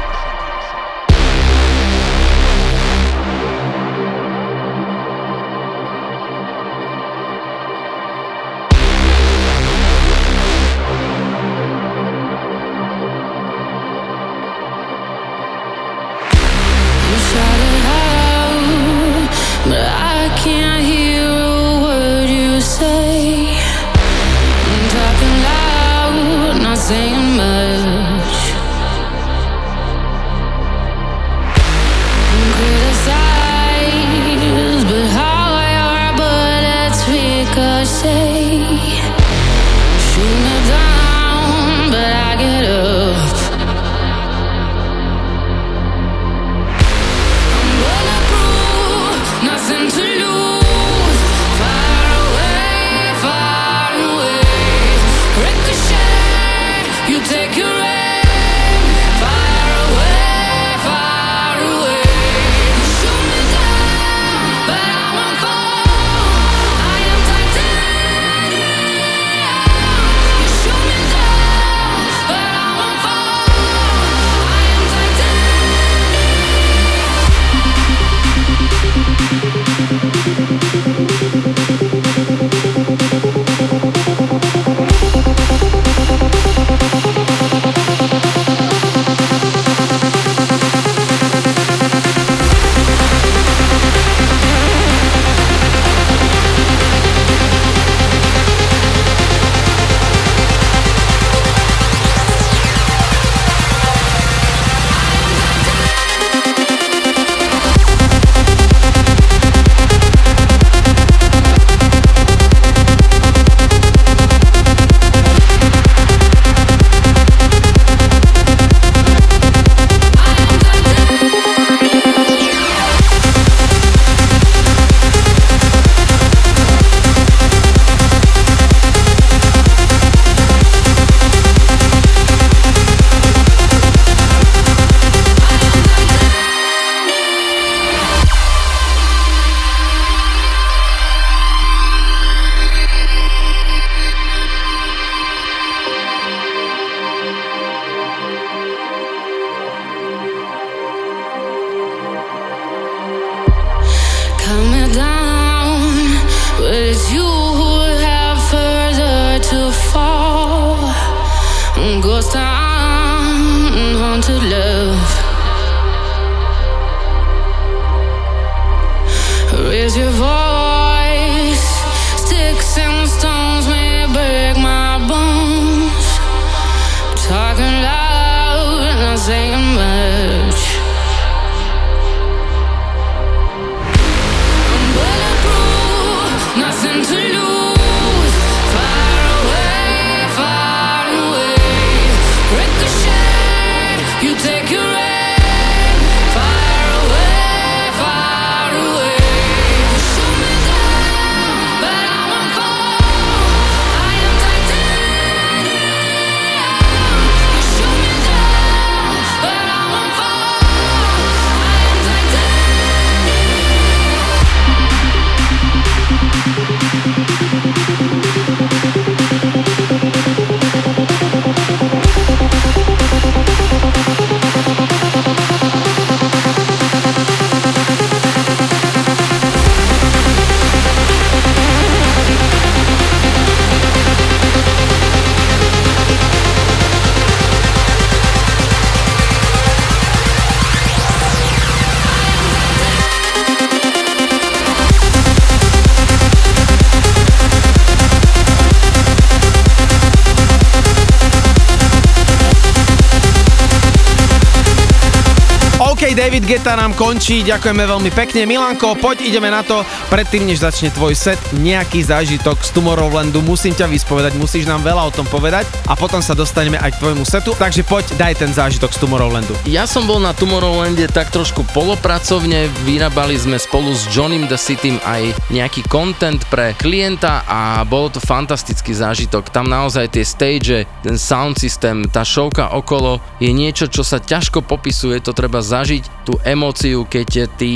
Geta 256.61 256.77
nám 256.77 256.93
končí, 256.93 257.41
ďakujeme 257.41 257.89
veľmi 257.89 258.13
pekne. 258.13 258.45
Milanko, 258.45 258.93
poď 258.93 259.25
ideme 259.25 259.49
na 259.49 259.65
to. 259.65 259.81
Predtým, 260.13 260.45
než 260.45 260.61
začne 260.61 260.93
tvoj 260.93 261.17
set, 261.17 261.41
nejaký 261.57 262.05
zážitok 262.05 262.61
z 262.61 262.69
Tomorrowlandu, 262.77 263.41
musím 263.41 263.73
ťa 263.73 263.89
vyspovedať, 263.89 264.37
musíš 264.37 264.69
nám 264.69 264.85
veľa 264.85 265.09
o 265.09 265.15
tom 265.15 265.25
povedať 265.25 265.65
a 265.89 265.97
potom 265.97 266.21
sa 266.21 266.37
dostaneme 266.37 266.77
aj 266.77 266.93
k 266.93 267.01
tvojmu 267.01 267.25
setu. 267.25 267.57
Takže 267.57 267.81
poď, 267.81 268.13
daj 268.13 268.45
ten 268.45 268.53
zážitok 268.53 268.93
z 268.93 269.01
Tomorrowlandu. 269.01 269.57
Ja 269.65 269.89
som 269.89 270.05
bol 270.05 270.21
na 270.21 270.37
Tomorrowlande 270.37 271.09
tak 271.09 271.33
trošku 271.33 271.65
polopracovne, 271.73 272.69
vyrábali 272.85 273.41
sme 273.41 273.57
spolu 273.57 273.97
s 273.97 274.05
Johnem 274.13 274.45
the 274.45 274.53
Citym 274.53 275.01
aj 275.01 275.33
nejaký 275.49 275.81
content 275.89 276.45
pre 276.53 276.77
klienta 276.77 277.41
a 277.49 277.81
bolo 277.89 278.13
to 278.13 278.21
fantastický 278.21 278.93
zážitok. 278.93 279.49
Tam 279.49 279.65
naozaj 279.65 280.13
tie 280.13 280.21
stage, 280.21 280.85
ten 281.01 281.17
sound 281.17 281.57
system, 281.57 282.05
tá 282.05 282.21
showka 282.21 282.69
okolo 282.77 283.17
je 283.41 283.49
niečo, 283.49 283.89
čo 283.89 284.05
sa 284.05 284.21
ťažko 284.21 284.61
popisuje, 284.61 285.17
to 285.25 285.33
treba 285.33 285.65
zažiť, 285.65 286.10
tú 286.25 286.37
emóciu, 286.45 287.05
keď 287.09 287.49
tí 287.57 287.73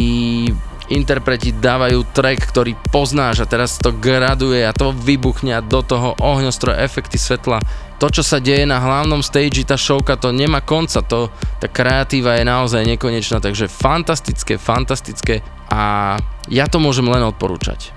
interpreti 0.89 1.49
dávajú 1.49 2.05
track, 2.13 2.45
ktorý 2.53 2.77
poznáš 2.93 3.41
a 3.41 3.49
teraz 3.49 3.81
to 3.81 3.89
graduje 3.89 4.61
a 4.61 4.75
to 4.75 4.93
vybuchne 4.93 5.57
a 5.57 5.65
do 5.65 5.81
toho 5.81 6.13
ohňostroj, 6.21 6.77
efekty 6.77 7.17
svetla. 7.17 7.61
To, 7.97 8.11
čo 8.11 8.21
sa 8.21 8.43
deje 8.43 8.67
na 8.67 8.77
hlavnom 8.77 9.23
stage, 9.23 9.65
tá 9.65 9.79
showka, 9.79 10.19
to 10.19 10.29
nemá 10.35 10.61
konca, 10.61 10.99
to, 11.01 11.31
tá 11.57 11.67
kreatíva 11.71 12.37
je 12.37 12.43
naozaj 12.45 12.83
nekonečná, 12.85 13.39
takže 13.39 13.71
fantastické, 13.71 14.59
fantastické 14.59 15.41
a 15.71 16.13
ja 16.51 16.69
to 16.69 16.77
môžem 16.77 17.07
len 17.07 17.23
odporúčať. 17.25 17.95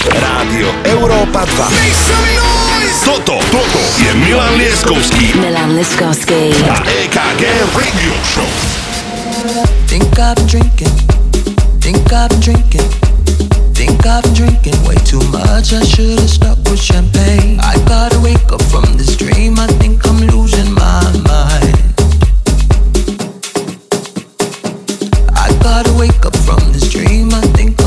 Rádio 0.00 0.68
Európa 0.84 1.46
2. 1.46 3.04
Toto, 3.04 3.36
toto 3.38 3.80
je 4.00 4.12
Milan 4.16 4.60
Lieskovský 4.60 5.36
Milan 5.40 5.72
Liskovský. 5.76 6.52
a 6.68 6.76
EKG 6.84 7.42
Radio 7.72 8.14
Show. 8.24 8.79
Think 9.40 10.18
I've 10.18 10.36
been 10.36 10.46
drinking, 10.46 10.88
think 11.80 12.12
I've 12.12 12.28
been 12.28 12.40
drinking, 12.40 12.88
think 13.72 14.06
I've 14.06 14.22
been 14.22 14.34
drinking 14.34 14.74
way 14.84 14.96
too 14.96 15.22
much. 15.30 15.72
I 15.72 15.82
should've 15.82 16.28
stuck 16.28 16.58
with 16.68 16.78
champagne. 16.78 17.58
I 17.58 17.82
gotta 17.88 18.20
wake 18.20 18.52
up 18.52 18.60
from 18.64 18.84
this 18.98 19.16
dream. 19.16 19.58
I 19.58 19.66
think 19.80 20.06
I'm 20.06 20.18
losing 20.26 20.74
my 20.74 21.00
mind. 21.26 21.78
I 25.32 25.58
gotta 25.62 25.94
wake 25.94 26.26
up 26.26 26.36
from 26.36 26.60
this 26.72 26.92
dream. 26.92 27.32
I 27.32 27.40
think 27.56 27.79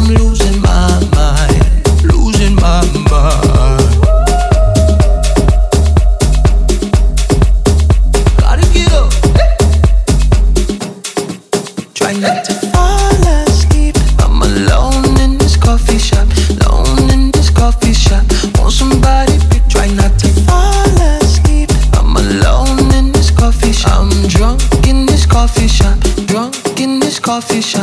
selfish. 27.44 27.83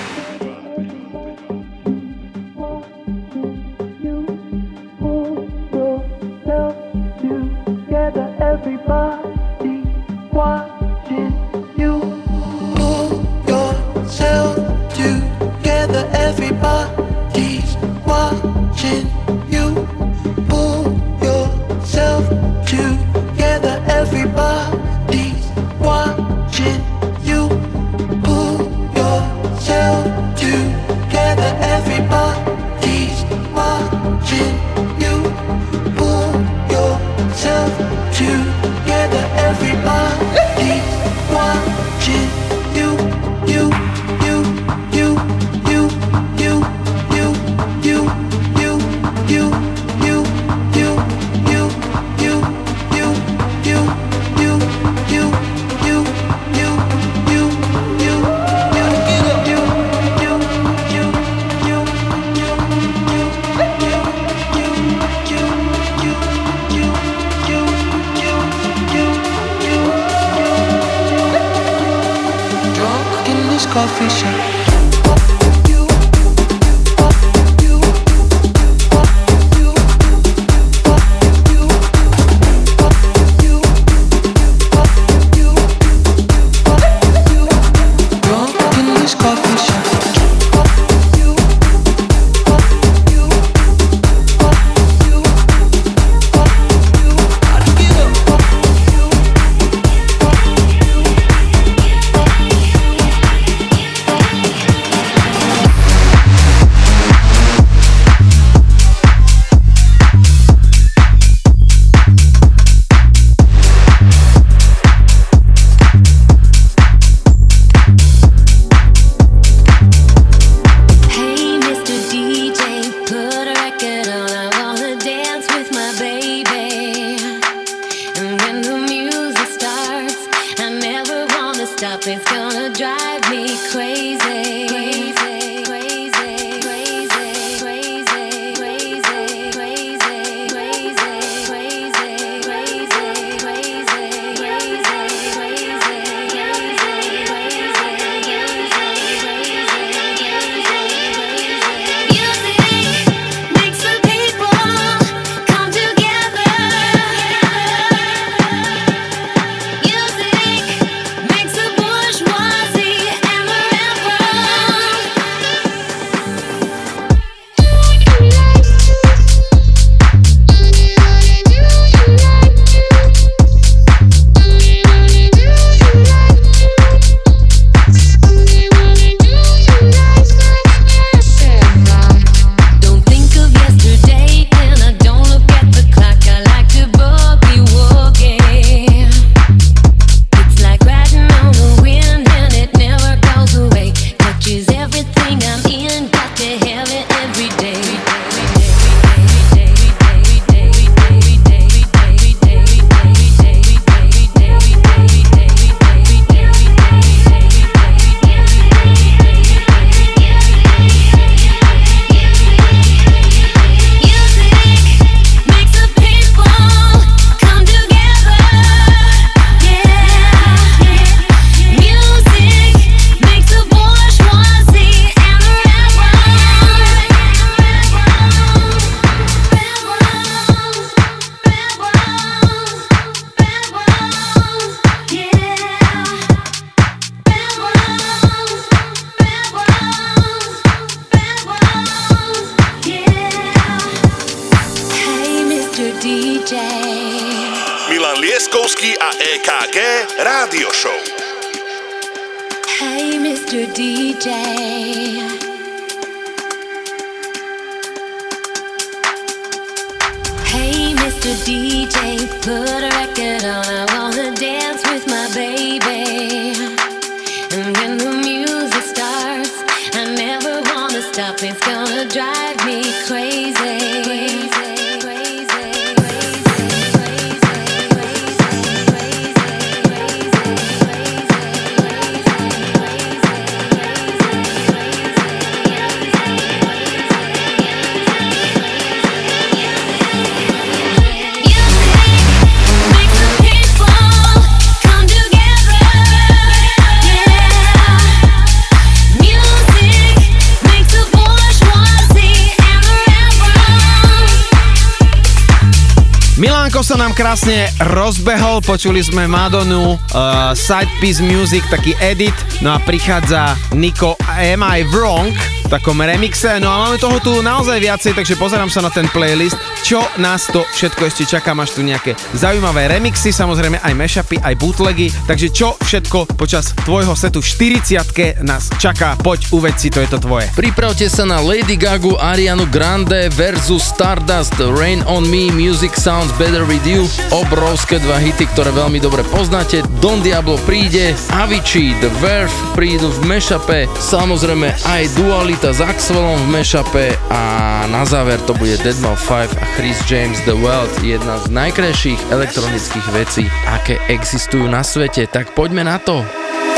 počuli 308.71 309.03
sme 309.03 309.27
Madonu, 309.27 309.99
uh, 309.99 310.55
Sidepiece 310.55 311.19
Music, 311.19 311.59
taký 311.67 311.91
edit, 311.99 312.31
no 312.63 312.71
a 312.71 312.79
prichádza 312.79 313.59
Nico 313.75 314.15
Am 314.23 314.63
I 314.63 314.87
Wrong, 314.87 315.27
v 315.35 315.67
takom 315.67 315.99
remixe, 315.99 316.55
no 316.63 316.71
a 316.71 316.87
máme 316.87 316.95
toho 316.95 317.19
tu 317.19 317.43
naozaj 317.43 317.83
viacej, 317.83 318.15
takže 318.15 318.39
pozerám 318.39 318.71
sa 318.71 318.79
na 318.79 318.87
ten 318.87 319.11
playlist 319.11 319.59
čo 319.83 319.99
nás 320.21 320.47
to 320.49 320.63
všetko 320.77 321.01
ešte 321.09 321.23
čaká. 321.27 321.51
Máš 321.51 321.75
tu 321.75 321.81
nejaké 321.83 322.15
zaujímavé 322.37 322.87
remixy, 322.87 323.33
samozrejme 323.33 323.81
aj 323.81 323.93
mashupy, 323.97 324.37
aj 324.39 324.55
bootlegy, 324.57 325.09
takže 325.27 325.47
čo 325.51 325.75
všetko 325.81 326.37
počas 326.37 326.71
tvojho 326.85 327.13
setu 327.17 327.43
40 327.43 328.45
nás 328.45 328.69
čaká. 328.77 329.17
Poď, 329.19 329.51
uveď 329.51 329.75
si, 329.75 329.89
to 329.89 329.99
je 329.99 330.09
to 330.09 330.19
tvoje. 330.21 330.47
Pripravte 330.55 331.09
sa 331.09 331.25
na 331.27 331.41
Lady 331.41 331.75
Gagu, 331.75 332.15
Arianu 332.17 332.69
Grande 332.69 333.27
versus 333.33 333.83
Stardust, 333.83 334.55
Rain 334.57 335.03
on 335.09 335.25
Me, 335.27 335.51
Music 335.51 335.97
Sounds 335.97 336.31
Better 336.37 336.63
With 336.63 336.85
You, 336.85 337.09
obrovské 337.33 337.99
dva 338.01 338.21
hity, 338.21 338.47
ktoré 338.53 338.71
veľmi 338.71 339.01
dobre 339.01 339.25
poznáte. 339.27 339.83
Don 339.99 340.21
Diablo 340.21 340.55
príde, 340.63 341.13
Avicii, 341.33 341.97
The 341.99 342.11
Verve 342.21 342.53
prídu 342.77 343.11
v 343.11 343.19
mashupe, 343.27 343.89
samozrejme 343.99 344.73
aj 344.85 345.03
Dualita 345.17 345.73
s 345.73 345.81
Axwellom 345.81 346.39
v 346.47 346.61
mashupe 346.61 347.05
a 347.27 347.41
na 347.89 348.05
záver 348.07 348.39
to 348.45 348.53
bude 348.55 348.77
Deadmau5 348.81 349.33
a 349.57 349.65
Chris 349.81 349.97
James 350.11 350.37
The 350.45 350.53
World, 350.53 350.93
jedna 351.01 351.41
z 351.41 351.49
najkrajších 351.49 352.29
elektronických 352.29 353.07
vecí, 353.17 353.49
aké 353.65 353.97
existujú 354.13 354.69
na 354.69 354.85
svete, 354.85 355.25
tak 355.25 355.57
poďme 355.57 355.81
na 355.81 355.97
to. 355.97 356.21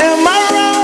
Am 0.00 0.24
I 0.24 0.40
wrong? 0.48 0.74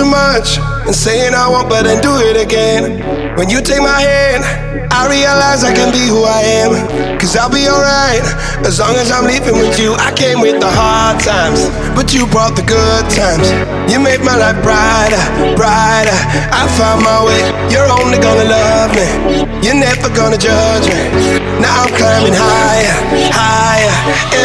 Too 0.00 0.08
much 0.08 0.56
and 0.88 0.96
saying 0.96 1.34
I 1.36 1.44
won't, 1.48 1.68
but 1.68 1.84
then 1.84 2.00
do 2.00 2.16
it 2.24 2.40
again? 2.40 3.04
When 3.36 3.52
you 3.52 3.60
take 3.60 3.84
my 3.84 4.00
hand, 4.00 4.40
I 4.88 5.04
realize 5.12 5.60
I 5.60 5.76
can 5.76 5.92
be 5.92 6.08
who 6.08 6.24
I 6.24 6.40
am. 6.64 6.72
Cause 7.20 7.36
I'll 7.36 7.52
be 7.52 7.68
alright 7.68 8.24
as 8.64 8.80
long 8.80 8.96
as 8.96 9.12
I'm 9.12 9.28
leaving 9.28 9.60
with 9.60 9.76
you. 9.76 9.92
I 10.00 10.08
came 10.16 10.40
with 10.40 10.56
the 10.56 10.72
hard 10.72 11.20
times, 11.20 11.68
but 11.92 12.16
you 12.16 12.24
brought 12.24 12.56
the 12.56 12.64
good 12.64 13.04
times. 13.12 13.52
You 13.92 14.00
made 14.00 14.24
my 14.24 14.40
life 14.40 14.56
brighter, 14.64 15.20
brighter. 15.52 16.16
I 16.48 16.64
found 16.80 17.04
my 17.04 17.20
way. 17.28 17.44
You're 17.68 17.90
only 18.00 18.16
gonna 18.16 18.48
love 18.48 18.96
me. 18.96 19.04
You're 19.60 19.76
never 19.76 20.08
gonna 20.16 20.40
judge 20.40 20.88
me. 20.88 20.96
Now 21.60 21.84
I'm 21.84 21.92
climbing 21.92 22.32
higher, 22.32 22.96
higher. 23.36 23.94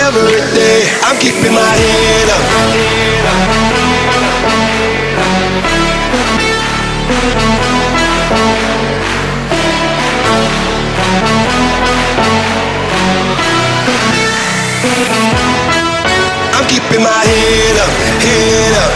Every 0.03 0.35
day 0.51 0.83
I'm 1.07 1.15
keeping 1.23 1.55
my 1.55 1.73
head 1.79 2.27
up. 2.35 3.44
I'm 16.65 16.71
keeping 16.71 17.03
my 17.03 17.11
head 17.11 17.77
up, 17.77 17.89
head 18.25 18.73
up. 18.73 18.91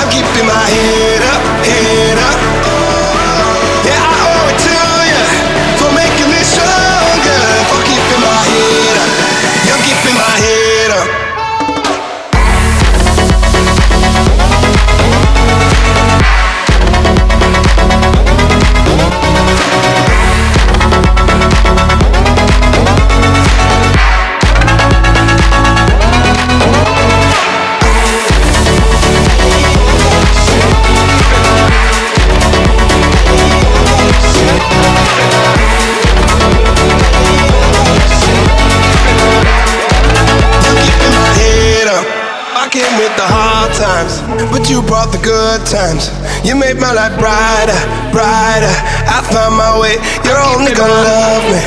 I'm 0.00 0.08
keeping 0.08 0.46
my 0.46 0.54
head 0.54 1.20
up, 1.20 1.66
head 1.66 2.18
up. 2.18 2.53
Good 45.58 45.66
times. 45.66 46.10
You 46.44 46.56
made 46.56 46.78
my 46.78 46.92
life 46.92 47.14
brighter, 47.18 47.78
brighter. 48.10 48.74
I 49.06 49.22
found 49.30 49.54
my 49.56 49.78
way. 49.78 49.94
You're 50.26 50.42
only 50.54 50.74
gonna 50.74 51.00
love 51.06 51.44
me. 51.54 51.62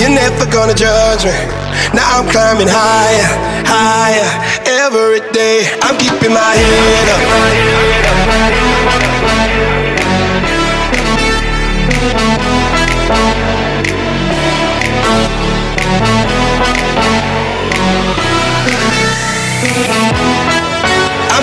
You're 0.00 0.12
never 0.12 0.44
gonna 0.50 0.74
judge 0.74 1.24
me. 1.24 1.32
Now 1.94 2.20
I'm 2.20 2.28
climbing 2.28 2.68
higher, 2.68 3.28
higher. 3.64 4.28
Every 4.84 5.20
day 5.32 5.64
I'm 5.82 5.96
keeping 5.98 6.32
my 6.34 6.54
head 6.54 7.08
up. 9.08 9.11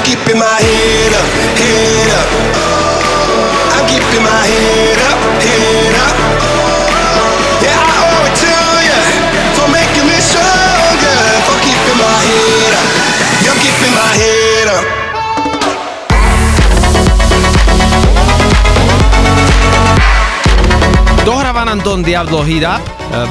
Keeping 0.09 0.39
my 0.39 0.59
head 0.59 1.13
up, 1.13 1.29
head 1.61 2.09
up. 2.17 2.29
I'm 3.77 3.85
keeping 3.87 4.23
my 4.23 4.43
head 4.49 4.97
up, 5.05 5.19
head 5.43 5.95
up. 6.33 6.38
Nám 21.59 21.83
Don 21.83 21.99
Diablo 21.99 22.39
Up, 22.39 22.47
e, 22.55 22.83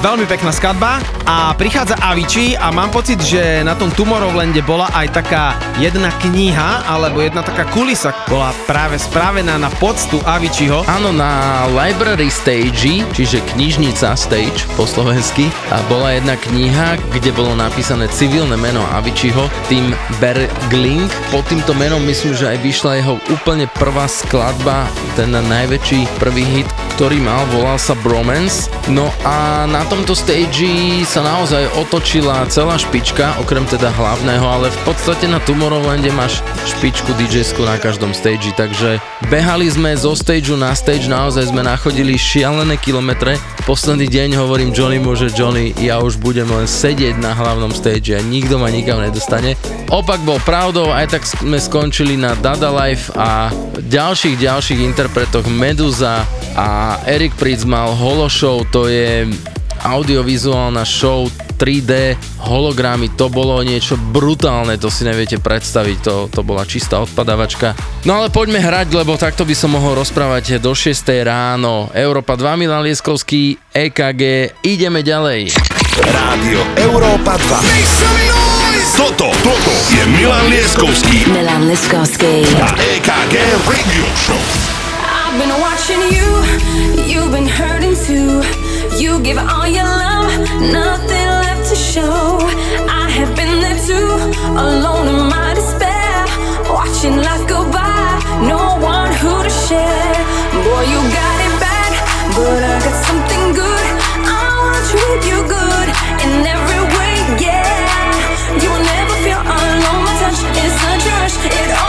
veľmi 0.05 0.28
pekná 0.28 0.52
skladba 0.52 1.00
a 1.24 1.56
prichádza 1.56 1.96
Avicii 1.96 2.60
a 2.60 2.68
mám 2.68 2.92
pocit, 2.92 3.16
že 3.24 3.64
na 3.64 3.72
tom 3.72 3.88
Tomorrowlande 3.88 4.60
bola 4.60 4.84
aj 4.92 5.16
taká 5.16 5.56
jedna 5.80 6.12
kniha 6.20 6.84
alebo 6.84 7.24
jedna 7.24 7.40
taká 7.40 7.64
kulisa 7.72 8.12
bola 8.28 8.52
práve 8.68 9.00
spravená 9.00 9.56
na 9.56 9.72
poctu 9.80 10.20
Aviciiho. 10.28 10.84
Áno, 10.84 11.09
na 11.09 11.64
Library 11.72 12.28
Stage, 12.28 13.00
čiže 13.16 13.40
knižnica 13.56 14.12
stage 14.12 14.68
po 14.76 14.84
slovensky, 14.84 15.48
a 15.72 15.80
bola 15.88 16.12
jedna 16.12 16.36
kniha, 16.36 17.00
kde 17.09 17.32
bolo 17.32 17.56
napísané 17.56 18.12
civilné 18.12 18.60
meno 18.60 18.84
Aviciiho, 18.92 19.48
tým 19.72 19.96
Bergling. 20.20 21.09
Pod 21.32 21.48
týmto 21.48 21.72
menom 21.72 22.05
myslím, 22.05 22.36
že 22.36 22.52
aj 22.52 22.59
vyšla 22.60 23.00
jeho 23.00 23.16
úplne 23.32 23.64
prvá 23.80 24.05
skladba, 24.05 24.84
ten 25.16 25.32
najväčší 25.32 26.20
prvý 26.20 26.44
hit, 26.44 26.68
ktorý 26.98 27.22
mal, 27.22 27.46
volal 27.54 27.78
sa 27.78 27.94
Bromance. 28.02 28.66
No 28.90 29.06
a 29.22 29.70
na 29.70 29.86
tomto 29.86 30.18
stage 30.18 31.06
sa 31.06 31.22
naozaj 31.22 31.70
otočila 31.78 32.42
celá 32.50 32.74
špička, 32.74 33.38
okrem 33.38 33.62
teda 33.70 33.94
hlavného, 33.94 34.42
ale 34.42 34.66
v 34.66 34.80
podstate 34.82 35.30
na 35.30 35.38
Tomorrowlande 35.38 36.10
máš 36.10 36.42
špičku 36.66 37.14
dj 37.14 37.46
na 37.62 37.78
každom 37.78 38.10
stage, 38.10 38.50
takže 38.58 38.98
behali 39.30 39.70
sme 39.70 39.94
zo 39.94 40.18
stageu 40.18 40.58
na 40.58 40.74
stage, 40.74 41.06
naozaj 41.06 41.54
sme 41.54 41.62
nachodili 41.62 42.18
šialené 42.18 42.74
kilometre. 42.82 43.38
Posledný 43.62 44.10
deň 44.10 44.34
hovorím 44.34 44.74
Johnnymu, 44.74 45.14
že 45.14 45.30
Johnny, 45.30 45.78
ja 45.78 46.02
už 46.02 46.18
budem 46.18 46.50
len 46.50 46.66
sedieť 46.66 47.14
na 47.22 47.30
hlavnom 47.30 47.70
stage 47.70 48.10
a 48.10 48.18
nikto 48.26 48.58
ma 48.58 48.74
nikam 48.74 48.98
nedostane. 48.98 49.54
Opak 49.86 50.18
bol 50.26 50.42
pravdou, 50.42 50.90
aj 50.90 51.14
tak 51.14 51.22
sme 51.22 51.62
skončili 51.62 52.18
na 52.18 52.34
Dada 52.42 52.74
Life 52.74 53.14
a 53.14 53.54
ďalších, 53.86 54.34
ďalších 54.34 54.82
interpretoch 54.82 55.46
Meduza 55.46 56.26
a 56.59 56.98
Eric 57.06 57.39
Pritz 57.39 57.62
mal 57.62 57.94
Holo 57.94 58.26
Show, 58.26 58.66
to 58.66 58.90
je 58.90 59.30
audiovizuálna 59.78 60.82
show 60.82 61.30
3D, 61.55 62.18
hologramy, 62.43 63.14
to 63.14 63.30
bolo 63.30 63.62
niečo 63.62 63.94
brutálne, 63.94 64.74
to 64.74 64.90
si 64.90 65.06
neviete 65.06 65.39
predstaviť, 65.39 65.98
to, 66.02 66.14
to 66.30 66.43
bola 66.43 66.66
čistá 66.66 66.98
odpadávačka. 67.02 67.78
No 68.06 68.18
ale 68.18 68.30
poďme 68.30 68.59
hrať, 68.59 68.90
lebo 68.94 69.14
takto 69.14 69.47
by 69.47 69.55
som 69.55 69.74
mohol 69.74 69.98
rozprávať 69.98 70.59
do 70.59 70.74
6 70.74 70.98
ráno. 71.22 71.90
Európa 71.94 72.35
2, 72.35 72.59
Milan 72.59 72.82
Lieskovský, 72.86 73.59
EKG, 73.70 74.55
ideme 74.66 75.06
ďalej. 75.06 75.55
Rádio 75.98 76.62
Európa 76.78 77.39
2. 77.39 78.98
Toto, 78.98 79.30
toto 79.30 79.74
je 79.94 80.02
Milan 80.10 80.51
Lieskovský 80.51 81.30
Milan 81.30 81.70
Liskovsky. 81.70 82.43
a 82.59 82.70
EKG 82.98 83.35
Radio 83.66 84.06
Show. 84.14 84.77
I've 85.30 85.38
been 85.38 85.60
watching 85.60 86.00
you, 86.16 86.28
you've 87.05 87.30
been 87.30 87.46
hurting 87.46 87.94
too. 87.94 88.40
You 88.96 89.20
give 89.20 89.36
all 89.36 89.68
your 89.68 89.84
love, 89.84 90.32
nothing 90.72 91.26
left 91.44 91.68
to 91.68 91.76
show. 91.76 92.38
I 92.88 93.10
have 93.10 93.36
been 93.36 93.60
there 93.60 93.76
too, 93.76 94.09
alone 94.56 95.06
in 95.12 95.28
my 95.28 95.52
despair. 95.52 96.24
Watching 96.72 97.18
life 97.18 97.46
go 97.46 97.60
by, 97.70 98.09
no 98.48 98.80
one 98.80 99.12
who 99.20 99.42
to 99.44 99.52
share. 99.68 100.16
Boy, 100.64 100.82
you 100.92 101.00
got 101.12 101.36
it 101.44 101.55
bad, 101.60 101.92
but 102.32 102.64
I 102.64 102.76
got 102.88 102.96
something 103.05 103.44
good. 103.52 103.86
I 104.32 104.48
wanna 104.56 104.80
treat 104.88 105.22
you 105.28 105.38
good 105.44 105.88
in 106.24 106.32
every 106.56 106.82
way, 106.96 107.16
yeah. 107.36 108.64
You 108.64 108.68
will 108.72 108.86
never 108.96 109.16
feel 109.20 109.42
alone. 109.44 110.02
My 110.09 110.14
touch 110.24 110.40
is 110.64 110.72
a 110.88 110.92
rush, 111.05 111.36
it 111.52 111.88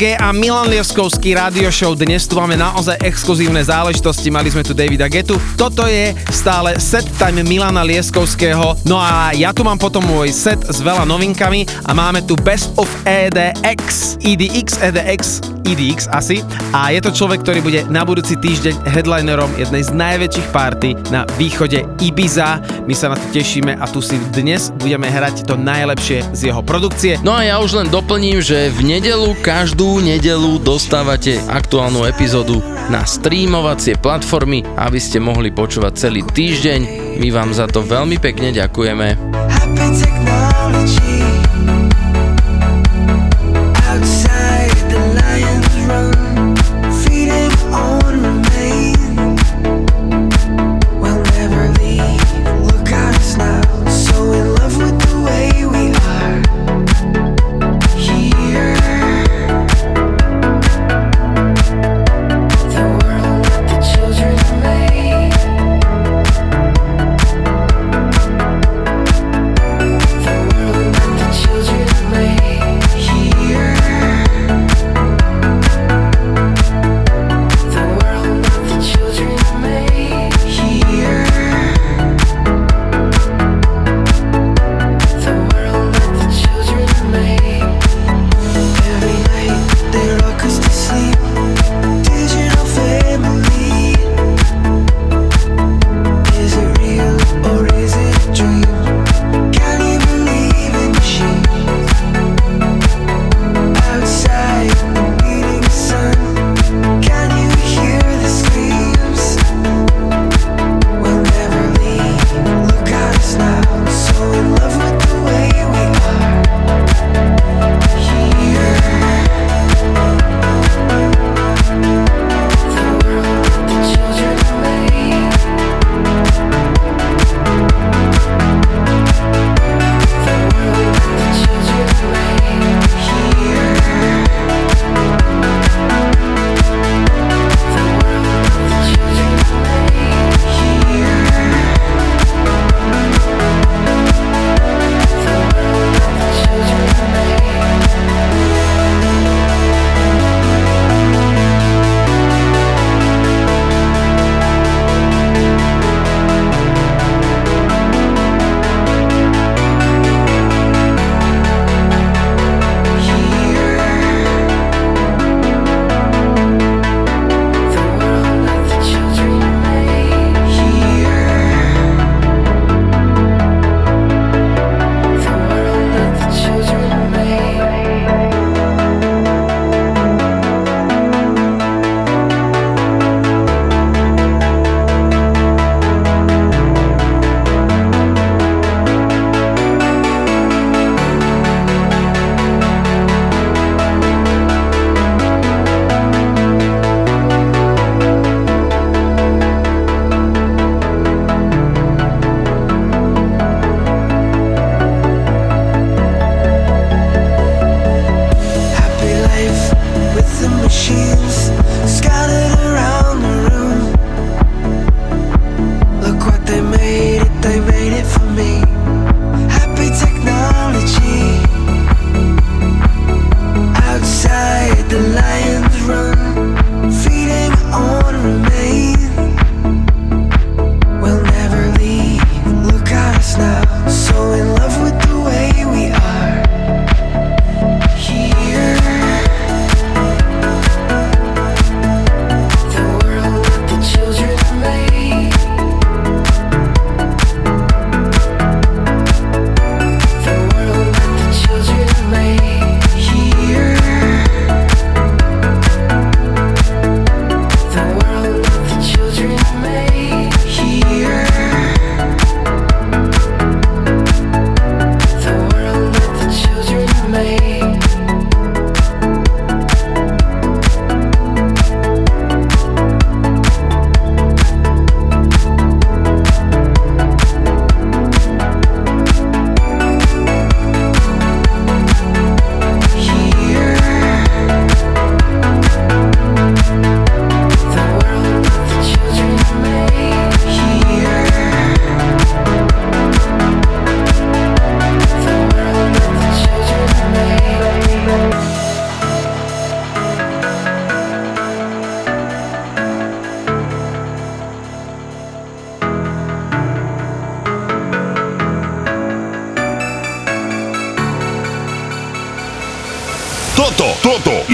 EKG 0.00 0.16
a 0.16 0.32
Milan 0.32 0.72
Lieskovský 0.72 1.36
radio 1.36 1.68
show. 1.68 1.92
Dnes 1.92 2.24
tu 2.24 2.32
máme 2.32 2.56
naozaj 2.56 3.04
exkluzívne 3.04 3.60
záležitosti. 3.60 4.32
Mali 4.32 4.48
sme 4.48 4.64
tu 4.64 4.72
Davida 4.72 5.12
Getu. 5.12 5.36
Toto 5.60 5.84
je 5.84 6.16
stále 6.32 6.80
set 6.80 7.04
time 7.20 7.44
Milana 7.44 7.84
Lieskovského. 7.84 8.80
No 8.88 8.96
a 8.96 9.36
ja 9.36 9.52
tu 9.52 9.60
mám 9.60 9.76
potom 9.76 10.00
môj 10.00 10.32
set 10.32 10.56
s 10.56 10.80
veľa 10.80 11.04
novinkami 11.04 11.68
a 11.84 11.92
máme 11.92 12.24
tu 12.24 12.32
Best 12.40 12.72
of 12.80 12.88
EDX. 13.04 14.16
EDX, 14.24 14.80
EDX, 14.80 15.44
EDX 15.68 16.08
asi. 16.16 16.40
A 16.70 16.94
je 16.94 17.02
to 17.02 17.10
človek, 17.10 17.42
ktorý 17.42 17.60
bude 17.66 17.80
na 17.90 18.06
budúci 18.06 18.38
týždeň 18.38 18.86
headlinerom 18.86 19.50
jednej 19.58 19.82
z 19.82 19.90
najväčších 19.90 20.48
party 20.54 20.94
na 21.10 21.26
východe 21.34 21.82
Ibiza. 21.98 22.62
My 22.86 22.94
sa 22.94 23.10
na 23.10 23.18
to 23.18 23.26
tešíme 23.34 23.74
a 23.74 23.84
tu 23.90 23.98
si 23.98 24.14
dnes 24.30 24.70
budeme 24.78 25.10
hrať 25.10 25.50
to 25.50 25.58
najlepšie 25.58 26.22
z 26.30 26.54
jeho 26.54 26.62
produkcie. 26.62 27.18
No 27.26 27.34
a 27.34 27.42
ja 27.42 27.58
už 27.58 27.74
len 27.74 27.88
doplním, 27.90 28.38
že 28.38 28.70
v 28.70 28.86
nedelu, 28.86 29.34
každú 29.42 29.98
nedelu 29.98 30.62
dostávate 30.62 31.42
aktuálnu 31.50 32.06
epizódu 32.06 32.62
na 32.86 33.02
streamovacie 33.02 33.98
platformy, 33.98 34.62
aby 34.78 35.02
ste 35.02 35.18
mohli 35.18 35.50
počúvať 35.50 36.06
celý 36.06 36.22
týždeň. 36.22 36.80
My 37.18 37.34
vám 37.34 37.50
za 37.50 37.66
to 37.66 37.82
veľmi 37.82 38.22
pekne 38.22 38.54
ďakujeme. 38.54 39.18
Happy 39.50 39.86
technology. 39.98 41.49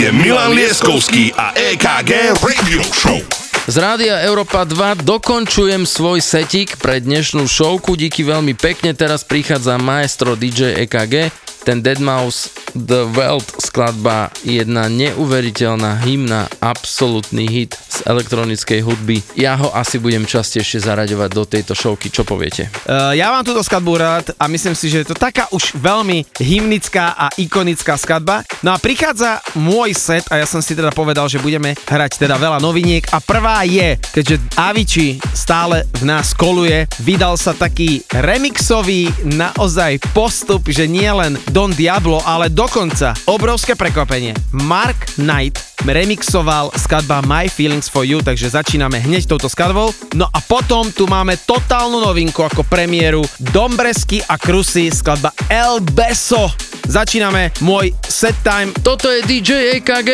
Je 0.07 0.15
Milan 0.15 0.55
Lieskovský 0.55 1.35
a 1.35 1.51
EKG 1.51 2.39
Radio 2.39 2.79
Show. 2.95 3.19
Z 3.67 3.75
Rádia 3.83 4.23
Európa 4.23 4.63
2 4.63 5.03
dokončujem 5.03 5.83
svoj 5.83 6.23
setik 6.23 6.79
pre 6.79 7.03
dnešnú 7.03 7.43
showku. 7.51 7.99
Díky 7.99 8.23
veľmi 8.23 8.55
pekne. 8.55 8.95
Teraz 8.95 9.27
prichádza 9.27 9.75
maestro 9.83 10.39
DJ 10.39 10.79
EKG, 10.87 11.35
ten 11.67 11.83
Deadmau5 11.83 12.79
The 12.79 13.03
World 13.19 13.51
skladba, 13.59 14.31
jedna 14.47 14.87
neuveriteľná 14.87 15.99
hymna, 16.07 16.47
absolútny 16.63 17.51
hit 17.51 17.75
z 17.97 18.05
elektronickej 18.05 18.81
hudby. 18.85 19.25
Ja 19.33 19.57
ho 19.57 19.73
asi 19.73 19.97
budem 19.97 20.29
častejšie 20.29 20.85
zaraďovať 20.85 21.31
do 21.33 21.45
tejto 21.49 21.73
showky, 21.73 22.13
čo 22.13 22.29
poviete? 22.29 22.69
Uh, 22.85 23.17
ja 23.17 23.33
mám 23.33 23.41
túto 23.41 23.65
skladbu 23.65 23.93
rád 23.97 24.27
a 24.37 24.45
myslím 24.53 24.77
si, 24.77 24.93
že 24.93 25.03
je 25.03 25.09
to 25.13 25.17
taká 25.17 25.49
už 25.57 25.81
veľmi 25.81 26.29
hymnická 26.37 27.17
a 27.17 27.33
ikonická 27.41 27.97
skladba. 27.97 28.45
No 28.61 28.77
a 28.77 28.81
prichádza 28.81 29.41
môj 29.57 29.97
set 29.97 30.29
a 30.29 30.37
ja 30.37 30.47
som 30.47 30.61
si 30.61 30.77
teda 30.77 30.93
povedal, 30.93 31.25
že 31.33 31.41
budeme 31.41 31.73
hrať 31.73 32.21
teda 32.21 32.37
veľa 32.37 32.61
noviniek 32.61 33.09
a 33.17 33.19
prvá 33.25 33.65
je, 33.65 33.97
keďže 34.13 34.37
Avicii 34.61 35.11
stále 35.33 35.89
v 35.97 36.05
nás 36.05 36.37
koluje, 36.37 36.85
vydal 37.01 37.41
sa 37.41 37.57
taký 37.57 38.05
remixový 38.13 39.09
naozaj 39.25 40.03
postup, 40.13 40.69
že 40.69 40.85
nie 40.85 41.09
len 41.09 41.41
Don 41.55 41.73
Diablo, 41.73 42.21
ale 42.27 42.53
dokonca 42.53 43.17
obrovské 43.31 43.73
prekvapenie. 43.79 44.37
Mark 44.53 45.17
Knight 45.17 45.66
remixoval 45.93 46.75
skladba 46.75 47.23
My 47.23 47.47
Feelings 47.47 47.87
for 47.87 48.03
You, 48.03 48.23
takže 48.23 48.51
začíname 48.51 48.99
hneď 48.99 49.27
touto 49.27 49.47
skladbou. 49.47 49.95
No 50.15 50.27
a 50.27 50.39
potom 50.43 50.91
tu 50.91 51.07
máme 51.07 51.39
totálnu 51.39 52.03
novinku 52.03 52.43
ako 52.43 52.67
premiéru 52.67 53.23
Dombresky 53.39 54.23
a 54.27 54.35
Krusy, 54.39 54.91
skladba 54.91 55.31
El 55.47 55.79
Beso. 55.95 56.51
Začíname 56.87 57.55
môj 57.63 57.95
set 58.07 58.35
time. 58.43 58.71
Toto 58.83 59.11
je 59.11 59.23
DJ 59.27 59.83
EKG. 59.83 60.11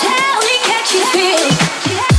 Tell 0.00 0.36
me, 0.44 0.54
can't 0.64 0.88
you 0.92 1.02
feel? 1.12 2.09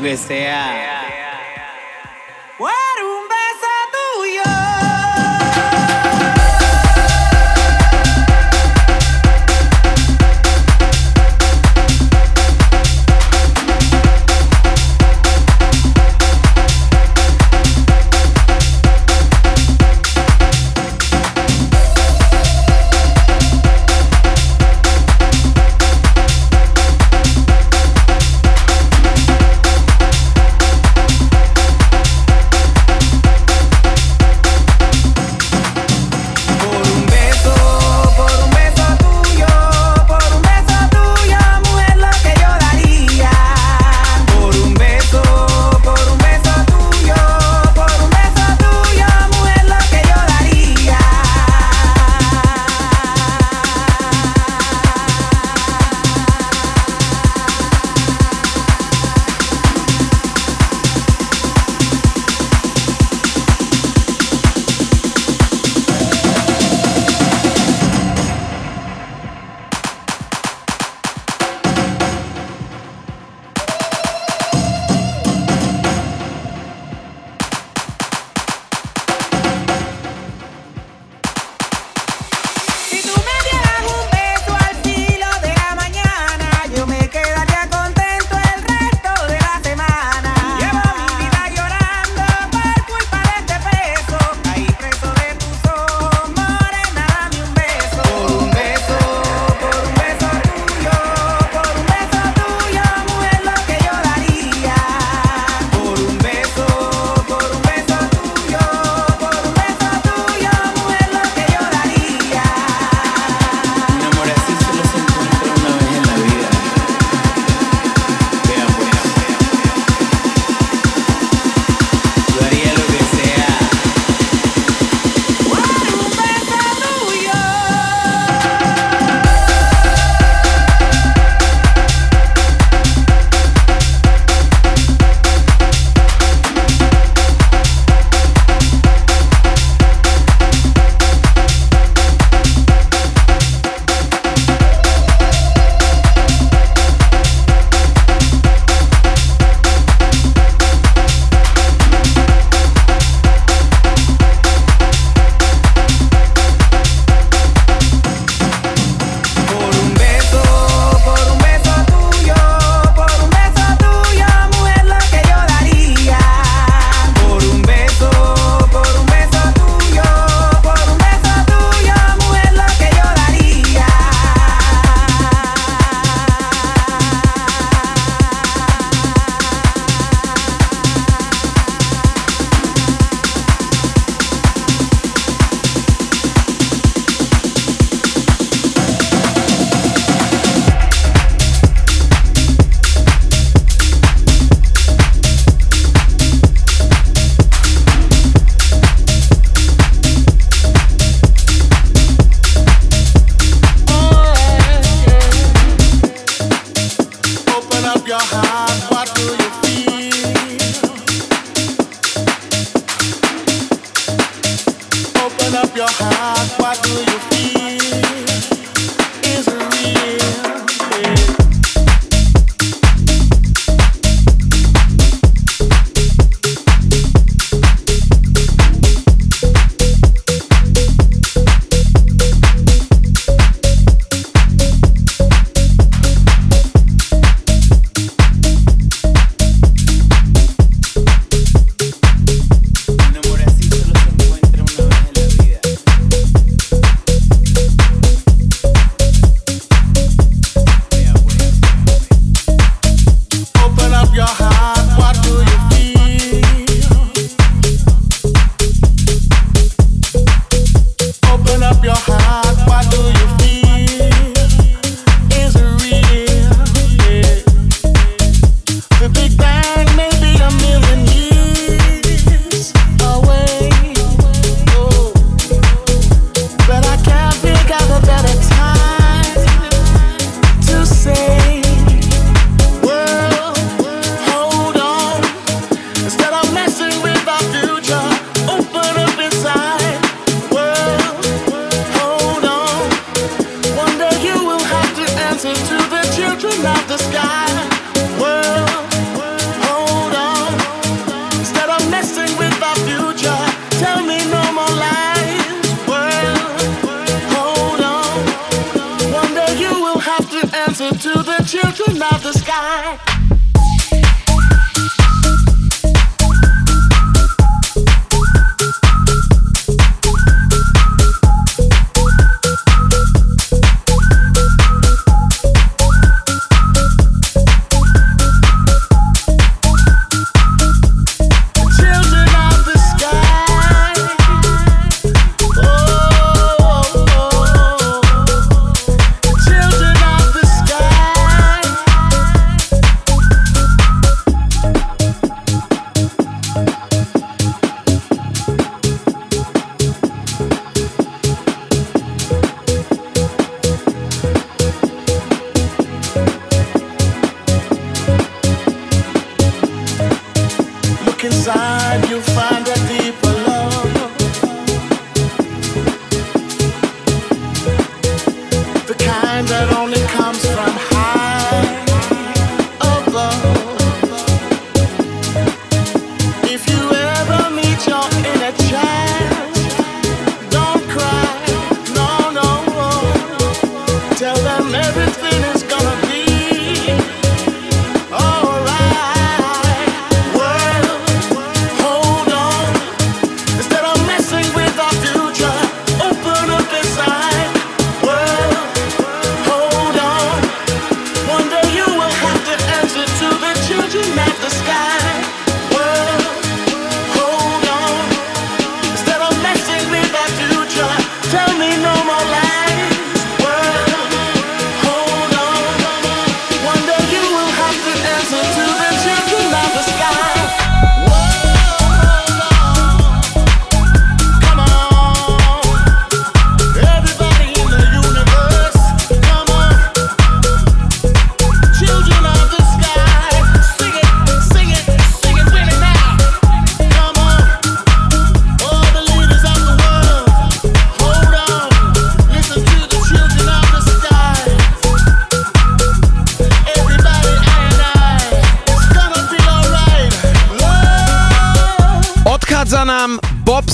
Que 0.00 0.16
sea. 0.16 0.77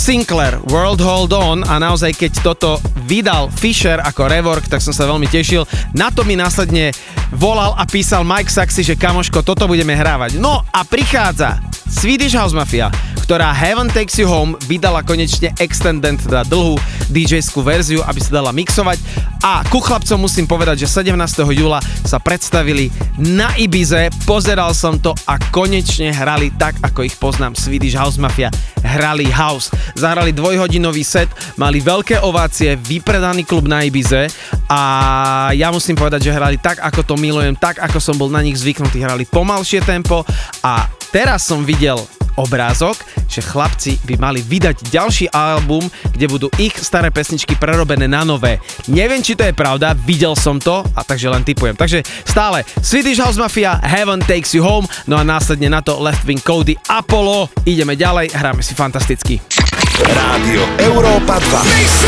Sinclair, 0.05 0.61
World 0.69 1.01
Hold 1.01 1.33
On 1.33 1.65
a 1.65 1.81
naozaj 1.81 2.13
keď 2.13 2.45
toto 2.45 2.77
vydal 3.09 3.49
Fisher 3.49 3.97
ako 4.05 4.29
rework, 4.29 4.69
tak 4.69 4.85
som 4.85 4.93
sa 4.93 5.09
veľmi 5.09 5.25
tešil. 5.33 5.65
Na 5.97 6.13
to 6.13 6.29
mi 6.29 6.37
následne 6.37 6.93
volal 7.33 7.73
a 7.73 7.89
písal 7.89 8.21
Mike 8.21 8.53
Saxy, 8.53 8.85
že 8.85 9.01
kamoško, 9.01 9.41
toto 9.41 9.65
budeme 9.65 9.97
hrávať. 9.97 10.37
No 10.37 10.61
a 10.61 10.85
prichádza 10.85 11.57
Swedish 11.89 12.37
House 12.37 12.53
Mafia, 12.53 12.93
ktorá 13.25 13.57
Heaven 13.57 13.89
Takes 13.89 14.21
You 14.21 14.29
Home 14.29 14.53
vydala 14.69 15.01
konečne 15.01 15.49
extended, 15.57 16.21
teda 16.21 16.45
dlhú 16.45 16.77
DJ-skú 17.09 17.65
verziu, 17.65 18.05
aby 18.05 18.21
sa 18.21 18.37
dala 18.37 18.53
mixovať. 18.53 19.01
A 19.41 19.65
ku 19.65 19.81
chlapcom 19.81 20.29
musím 20.29 20.45
povedať, 20.45 20.85
že 20.85 21.01
17. 21.01 21.17
júla 21.57 21.81
sa 22.05 22.21
predstavili 22.21 22.93
na 23.17 23.49
Ibize, 23.57 24.13
pozeral 24.29 24.77
som 24.77 25.01
to 25.01 25.17
a 25.25 25.41
konečne 25.49 26.13
hrali 26.13 26.53
tak, 26.53 26.77
ako 26.85 27.01
ich 27.09 27.17
poznám 27.17 27.57
Swedish 27.57 27.97
House 27.97 28.21
Mafia. 28.21 28.53
Hrali 28.85 29.33
house, 29.33 29.73
zahrali 29.97 30.37
dvojhodinový 30.37 31.01
set, 31.01 31.33
mali 31.57 31.81
veľké 31.81 32.21
ovácie, 32.21 32.77
vypredaný 32.77 33.49
klub 33.49 33.65
na 33.65 33.81
Ibize 33.89 34.29
a 34.69 34.81
ja 35.57 35.73
musím 35.73 35.97
povedať, 35.97 36.29
že 36.29 36.37
hrali 36.37 36.61
tak, 36.61 36.85
ako 36.85 37.01
to 37.09 37.15
milujem, 37.17 37.57
tak, 37.57 37.81
ako 37.81 37.97
som 37.97 38.21
bol 38.21 38.29
na 38.29 38.45
nich 38.45 38.61
zvyknutý, 38.61 39.01
hrali 39.01 39.25
pomalšie 39.25 39.81
tempo 39.81 40.29
a 40.61 40.93
teraz 41.09 41.49
som 41.49 41.65
videl 41.65 41.97
obrázok, 42.37 42.99
že 43.31 43.43
chlapci 43.43 43.99
by 44.07 44.15
mali 44.19 44.41
vydať 44.43 44.91
ďalší 44.91 45.27
album, 45.31 45.83
kde 46.15 46.27
budú 46.31 46.49
ich 46.61 46.75
staré 46.79 47.11
pesničky 47.11 47.59
prerobené 47.59 48.07
na 48.07 48.23
nové. 48.23 48.59
Neviem, 48.91 49.23
či 49.23 49.35
to 49.39 49.47
je 49.47 49.55
pravda, 49.57 49.95
videl 49.95 50.35
som 50.39 50.59
to 50.59 50.83
a 50.95 51.01
takže 51.03 51.31
len 51.31 51.43
typujem. 51.47 51.75
Takže 51.75 52.03
stále 52.27 52.63
Swedish 52.83 53.19
House 53.19 53.39
Mafia, 53.39 53.79
Heaven 53.83 54.23
Takes 54.23 54.55
You 54.55 54.63
Home, 54.63 54.87
no 55.11 55.19
a 55.19 55.25
následne 55.27 55.71
na 55.71 55.81
to 55.83 55.99
Left 55.99 56.23
Wing 56.27 56.43
Cody, 56.43 56.79
Apollo. 56.91 57.51
Ideme 57.67 57.95
ďalej, 57.99 58.35
hráme 58.35 58.63
si 58.63 58.75
fantasticky. 58.77 59.39
Rádio 59.95 60.67
Európa 60.83 61.39
2. 61.39 62.05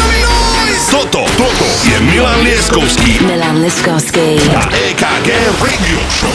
Toto, 0.90 1.22
toto 1.38 1.66
je 1.86 1.98
Milan 2.02 2.42
Lieskovský 2.42 3.22
Milan 3.26 3.62
Liskovský. 3.62 4.38
a 4.54 4.62
EKG 4.70 5.28
Radio 5.62 5.98
Show. 6.10 6.34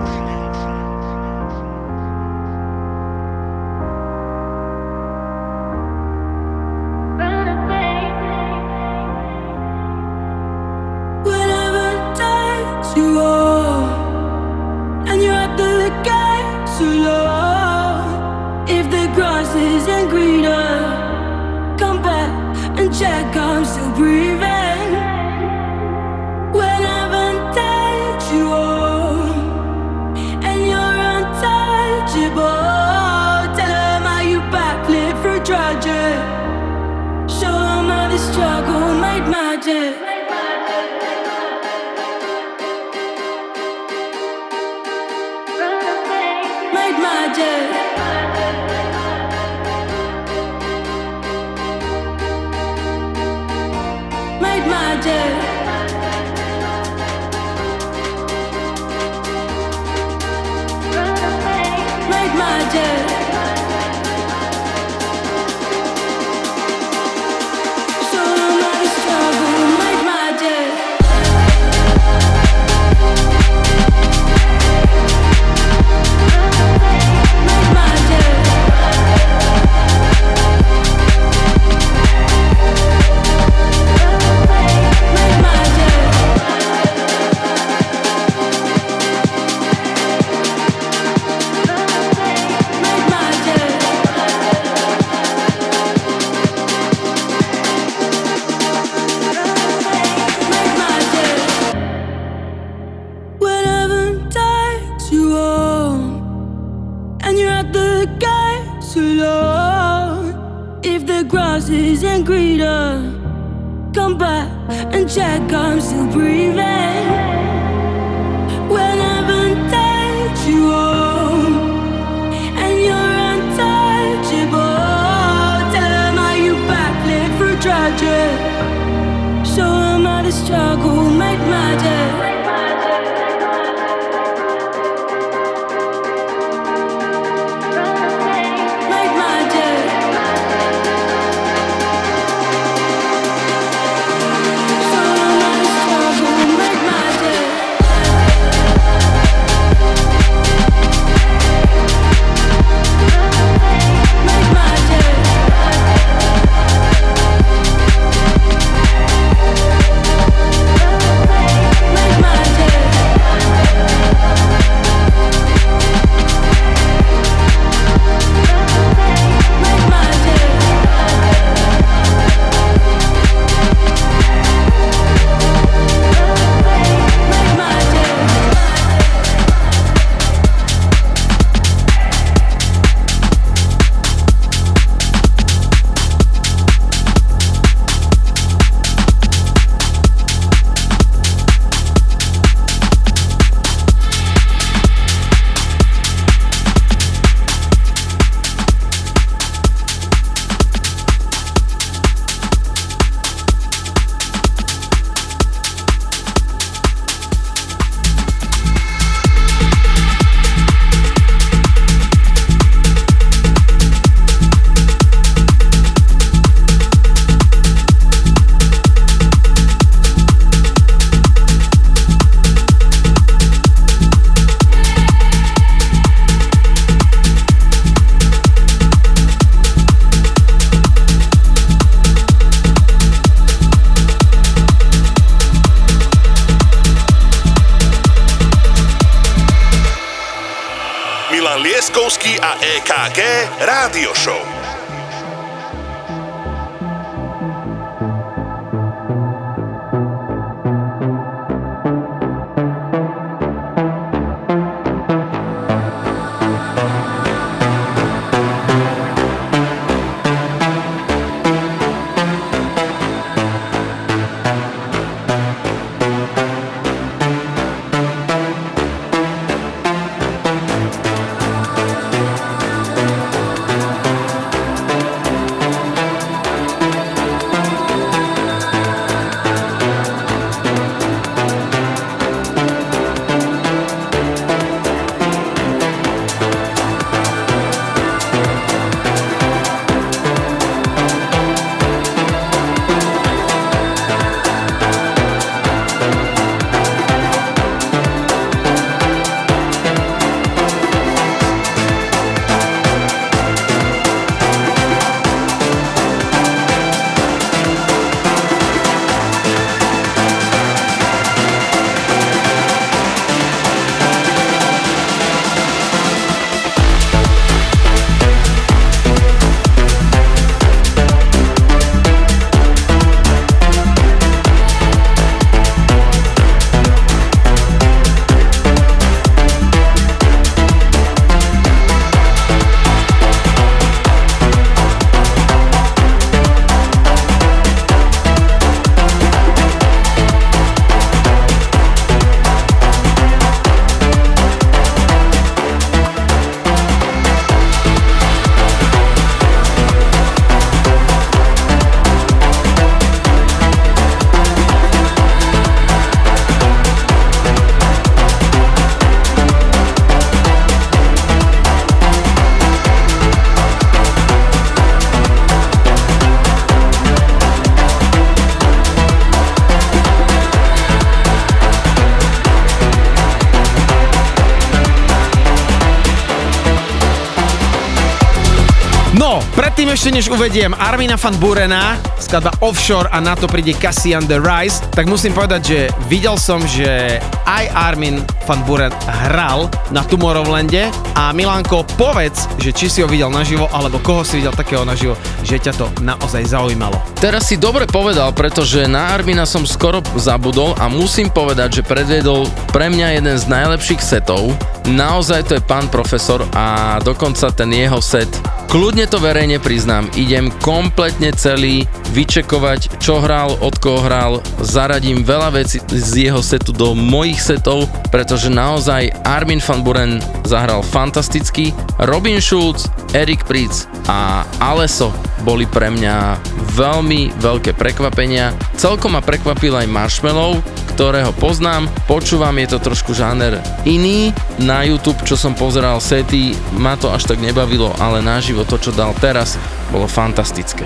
Ešte 380.01 380.17
než 380.17 380.33
uvediem 380.33 380.73
Armina 380.81 381.13
van 381.13 381.37
Burena, 381.37 381.93
skladba 382.17 382.49
Offshore 382.65 383.05
a 383.13 383.21
na 383.21 383.37
to 383.37 383.45
príde 383.45 383.77
Cassian 383.77 384.25
The 384.25 384.41
Rise, 384.41 384.81
tak 384.97 385.05
musím 385.05 385.29
povedať, 385.29 385.61
že 385.61 385.79
videl 386.09 386.41
som, 386.41 386.57
že 386.65 387.21
aj 387.45 387.69
Armin 387.69 388.17
van 388.49 388.65
Buren 388.65 388.89
hral 389.29 389.69
na 389.93 390.01
Tomorrowlande 390.01 390.89
a 391.13 391.29
Milanko, 391.37 391.85
povedz, 392.01 392.49
že 392.57 392.73
či 392.73 392.89
si 392.89 393.05
ho 393.05 393.07
videl 393.07 393.29
naživo, 393.29 393.69
alebo 393.69 394.01
koho 394.01 394.25
si 394.25 394.41
videl 394.41 394.57
takého 394.57 394.81
naživo, 394.81 395.13
že 395.45 395.61
ťa 395.61 395.73
to 395.77 395.85
naozaj 396.01 396.49
zaujímalo. 396.49 396.97
Teraz 397.21 397.53
si 397.53 397.61
dobre 397.61 397.85
povedal, 397.85 398.33
pretože 398.33 398.89
na 398.89 399.13
Armina 399.13 399.45
som 399.45 399.69
skoro 399.69 400.01
zabudol 400.17 400.73
a 400.81 400.89
musím 400.89 401.29
povedať, 401.29 401.77
že 401.77 401.85
predviedol 401.85 402.49
pre 402.73 402.89
mňa 402.89 403.21
jeden 403.21 403.37
z 403.37 403.45
najlepších 403.45 404.01
setov. 404.01 404.49
Naozaj 404.89 405.45
to 405.45 405.53
je 405.61 405.67
pán 405.69 405.85
profesor 405.93 406.41
a 406.57 406.97
dokonca 407.05 407.53
ten 407.53 407.69
jeho 407.69 408.01
set 408.01 408.33
Kľudne 408.71 409.03
to 409.03 409.19
verejne 409.19 409.59
priznám, 409.59 410.07
idem 410.15 410.47
kompletne 410.63 411.35
celý 411.35 411.83
vyčekovať, 412.15 413.03
čo 413.03 413.19
hral, 413.19 413.59
od 413.59 413.75
koho 413.83 413.99
hral, 413.99 414.39
zaradím 414.63 415.27
veľa 415.27 415.59
vecí 415.59 415.83
z 415.91 416.31
jeho 416.31 416.39
setu 416.39 416.71
do 416.71 416.95
mojich 416.95 417.43
setov, 417.43 417.91
pretože 418.15 418.47
naozaj 418.47 419.11
Armin 419.27 419.59
van 419.59 419.83
Buren 419.83 420.13
zahral 420.47 420.87
fantasticky, 420.87 421.75
Robin 422.07 422.39
Schulz, 422.39 422.87
Erik 423.11 423.43
Pritz 423.43 423.91
a 424.07 424.47
Aleso 424.63 425.11
boli 425.43 425.67
pre 425.67 425.91
mňa 425.91 426.39
veľmi 426.71 427.35
veľké 427.43 427.75
prekvapenia. 427.75 428.55
Celkom 428.79 429.19
ma 429.19 429.21
prekvapil 429.21 429.75
aj 429.75 429.91
Marshmallow, 429.91 430.63
ktorého 431.01 431.33
poznám, 431.33 431.89
počúvam, 432.05 432.53
je 432.61 432.77
to 432.77 432.77
trošku 432.77 433.17
žáner 433.17 433.57
iný. 433.89 434.29
Na 434.61 434.85
YouTube, 434.85 435.17
čo 435.25 435.33
som 435.33 435.57
pozeral 435.57 435.97
sety, 435.97 436.53
ma 436.77 436.93
to 436.93 437.09
až 437.09 437.25
tak 437.25 437.41
nebavilo, 437.41 437.89
ale 437.97 438.21
naživo 438.21 438.61
to, 438.69 438.77
čo 438.77 438.93
dal 438.93 439.09
teraz, 439.17 439.57
bolo 439.89 440.05
fantastické. 440.05 440.85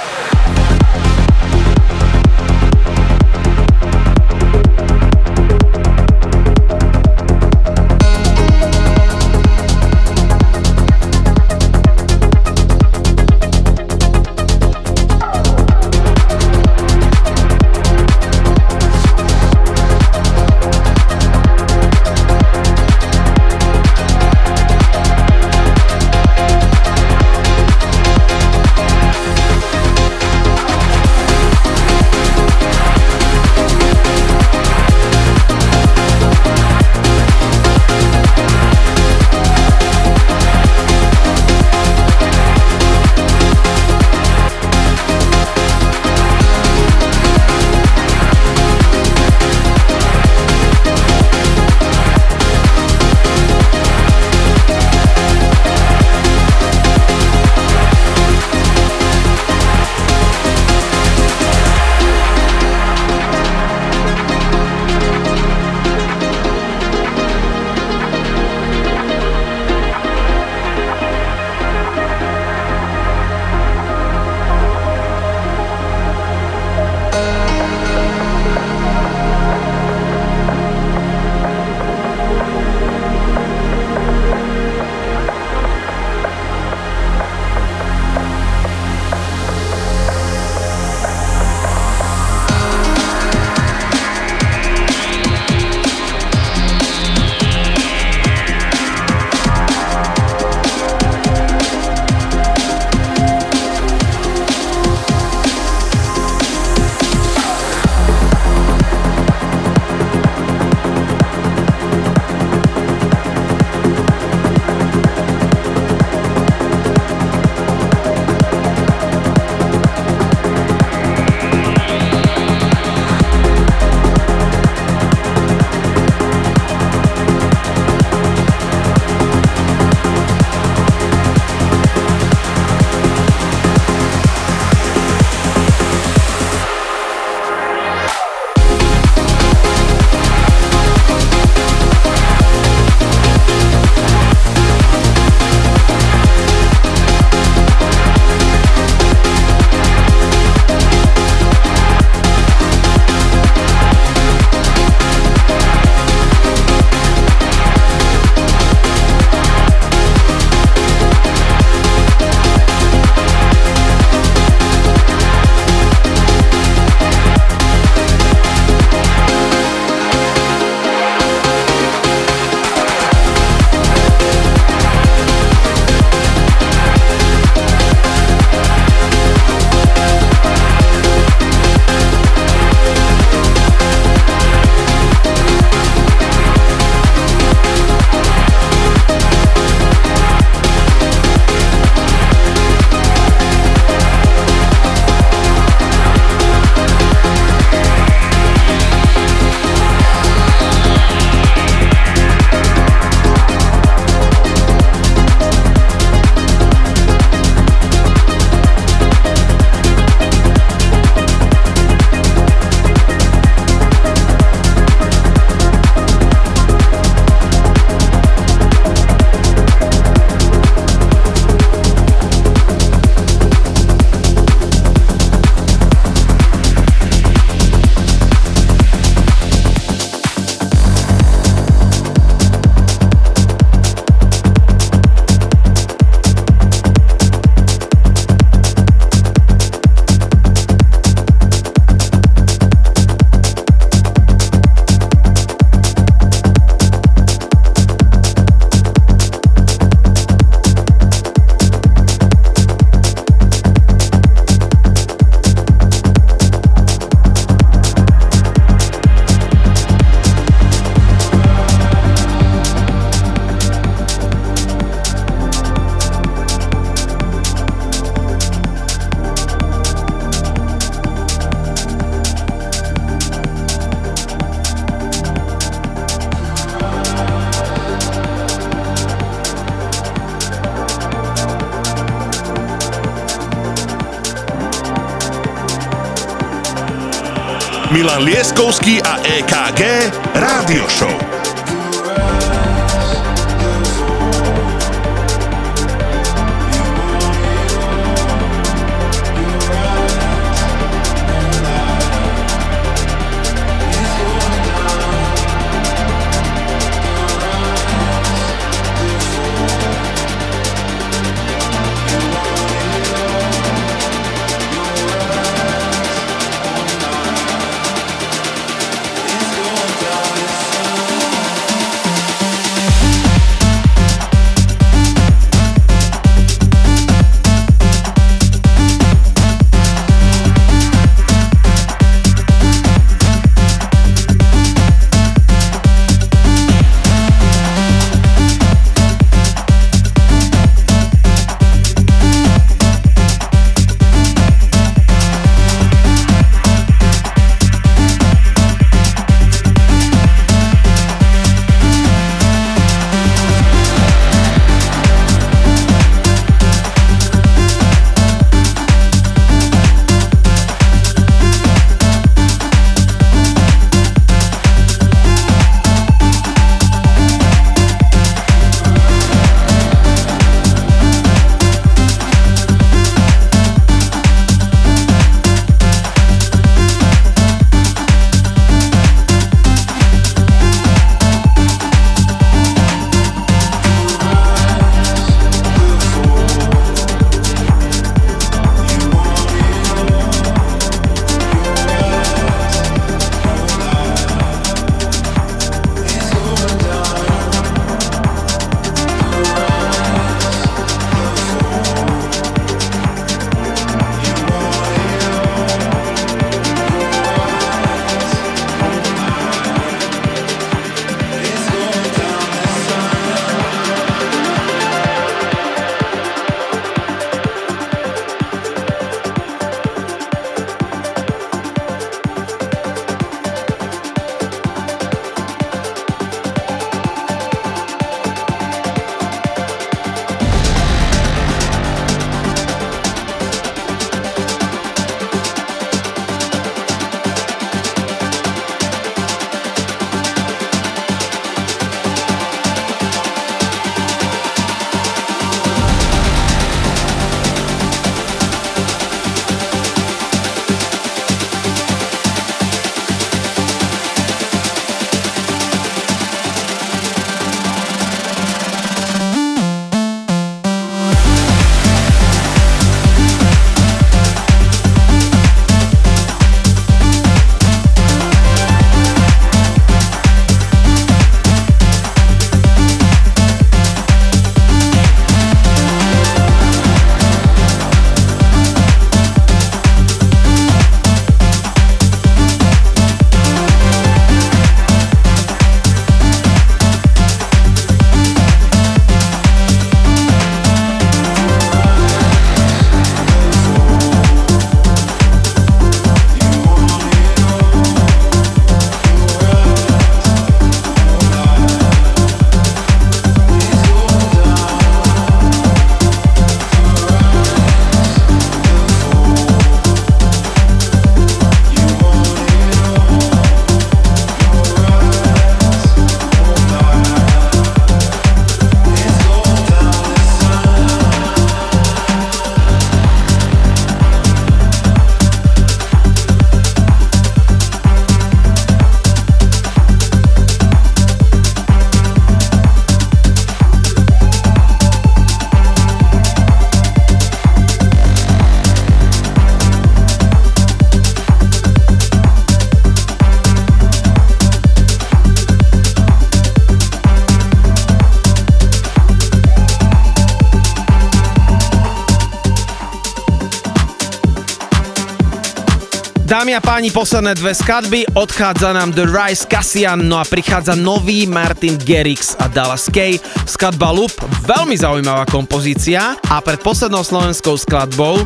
Dámy 556.41 556.57
a 556.57 556.65
páni, 556.73 556.89
posledné 556.89 557.37
dve 557.37 557.53
skladby, 557.53 558.17
odchádza 558.17 558.73
nám 558.73 558.89
The 558.97 559.05
Rise 559.05 559.45
Cassian, 559.45 560.01
no 560.09 560.17
a 560.17 560.25
prichádza 560.25 560.73
nový 560.73 561.29
Martin 561.29 561.77
Gerix 561.77 562.33
a 562.33 562.49
Dallas 562.49 562.89
K. 562.89 563.21
Skladba 563.45 563.93
Loop, 563.93 564.09
veľmi 564.49 564.73
zaujímavá 564.73 565.29
kompozícia 565.29 566.17
a 566.17 566.41
pred 566.41 566.57
poslednou 566.57 567.05
slovenskou 567.05 567.61
skladbou 567.61 568.17
e, 568.17 568.25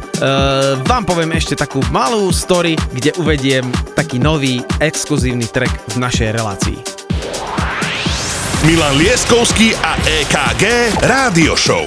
vám 0.87 1.03
poviem 1.03 1.35
ešte 1.35 1.59
takú 1.59 1.83
malú 1.91 2.31
story, 2.31 2.79
kde 2.95 3.11
uvediem 3.19 3.67
taký 3.99 4.15
nový 4.15 4.63
exkluzívny 4.79 5.51
track 5.51 5.75
v 5.91 5.99
našej 5.99 6.39
relácii. 6.39 6.79
Milan 8.63 8.95
Lieskovský 8.95 9.75
a 9.83 9.99
EKG 10.23 10.63
Rádio 11.03 11.59
Show. 11.59 11.83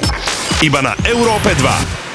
Iba 0.60 0.84
na 0.84 0.92
Európe 1.08 1.56
2. 1.56 2.07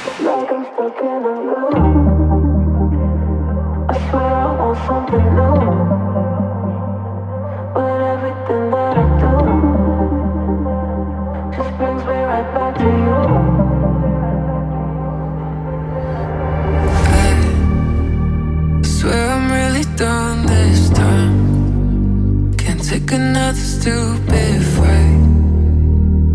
stupid 23.84 24.64
fight. 24.76 25.20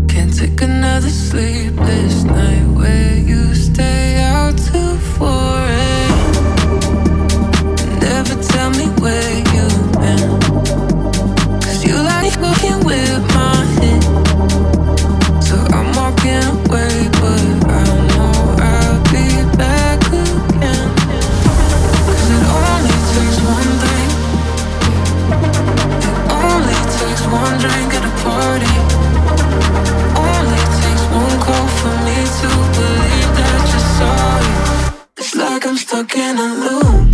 Can't 0.07 0.31
take 0.37 0.61
another 0.61 1.09
sleepless 1.09 2.23
night 2.23 2.67
where 2.77 3.17
you. 3.17 3.38
I'm 35.69 35.77
stuck 35.77 36.15
in 36.15 36.39
a 36.39 36.55
loop. 36.55 37.08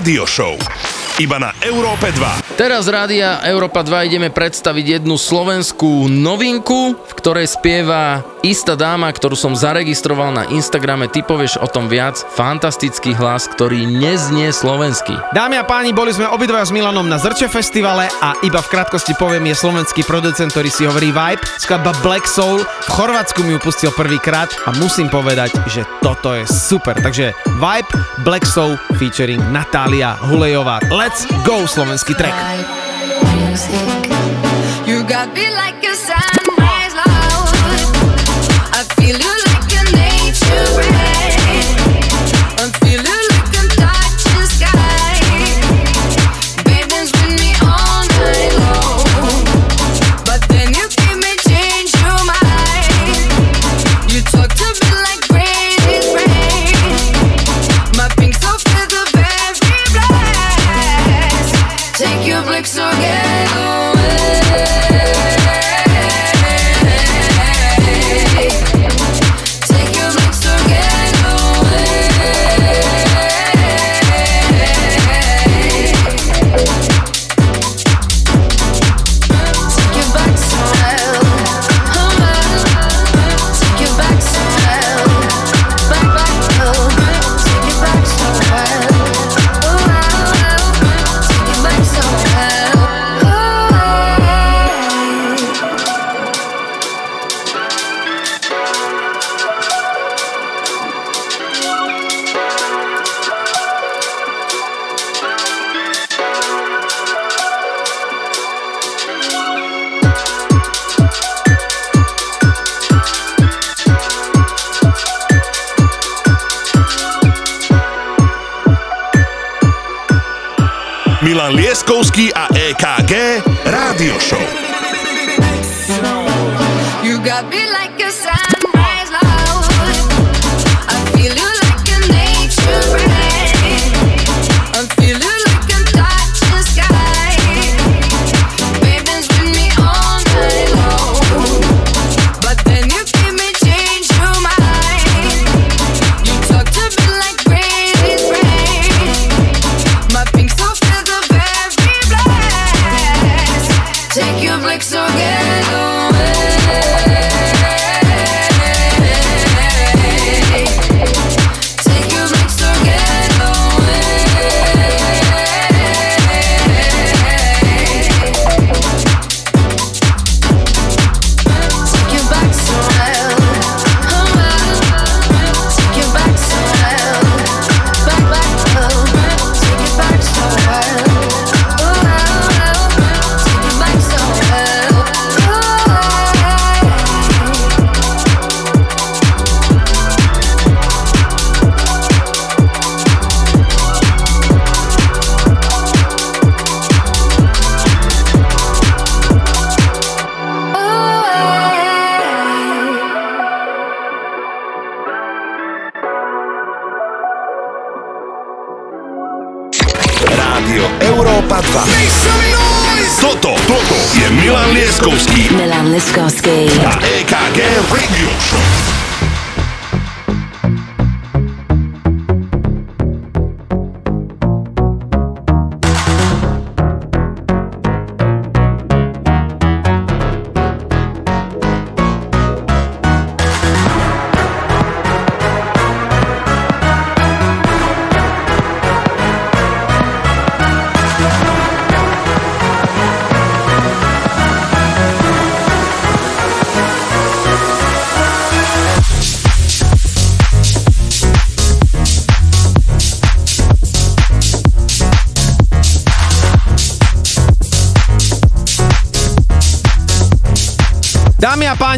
Radio 0.00 0.24
Show. 0.24 0.56
Iba 1.20 1.36
na 1.36 1.52
Európe 1.60 2.08
2. 2.08 2.56
Teraz 2.56 2.88
Rádia 2.88 3.44
Európa 3.44 3.84
2 3.84 4.08
ideme 4.08 4.32
predstaviť 4.32 4.96
jednu 4.96 5.20
slovenskú 5.20 6.08
novinku 6.08 6.96
ktoré 7.20 7.44
spieva 7.44 8.24
istá 8.40 8.72
dáma, 8.72 9.12
ktorú 9.12 9.36
som 9.36 9.52
zaregistroval 9.52 10.32
na 10.32 10.48
Instagrame. 10.48 11.04
Ty 11.04 11.28
povieš 11.28 11.60
o 11.60 11.68
tom 11.68 11.92
viac. 11.92 12.16
Fantastický 12.32 13.12
hlas, 13.12 13.44
ktorý 13.44 13.84
neznie 13.84 14.48
slovenský. 14.48 15.12
Dámy 15.36 15.60
a 15.60 15.64
páni, 15.68 15.92
boli 15.92 16.16
sme 16.16 16.24
obidva 16.32 16.64
s 16.64 16.72
Milanom 16.72 17.04
na 17.04 17.20
Zrče 17.20 17.52
festivale 17.52 18.08
a 18.24 18.40
iba 18.40 18.64
v 18.64 18.72
krátkosti 18.72 19.12
poviem, 19.20 19.52
je 19.52 19.60
slovenský 19.60 20.00
producent, 20.08 20.48
ktorý 20.48 20.72
si 20.72 20.88
hovorí 20.88 21.12
Vibe. 21.12 21.44
Skladba 21.60 21.92
Black 22.00 22.24
Soul. 22.24 22.64
V 22.64 22.88
Chorvátsku 22.88 23.44
mi 23.44 23.52
ju 23.52 23.60
pustil 23.60 23.92
prvýkrát 23.92 24.48
a 24.64 24.72
musím 24.80 25.12
povedať, 25.12 25.52
že 25.68 25.84
toto 26.00 26.32
je 26.32 26.48
super. 26.48 26.96
Takže 26.96 27.36
Vibe, 27.60 27.90
Black 28.24 28.48
Soul 28.48 28.80
featuring 28.96 29.44
Natália 29.52 30.16
Hulejová. 30.24 30.80
Let's 30.88 31.28
go 31.44 31.68
slovenský 31.68 32.16
track. 32.16 32.32
You 34.88 35.04
got 35.04 35.30
me 35.36 35.46
like 35.52 35.84
a 35.84 35.94
sound 35.94 36.39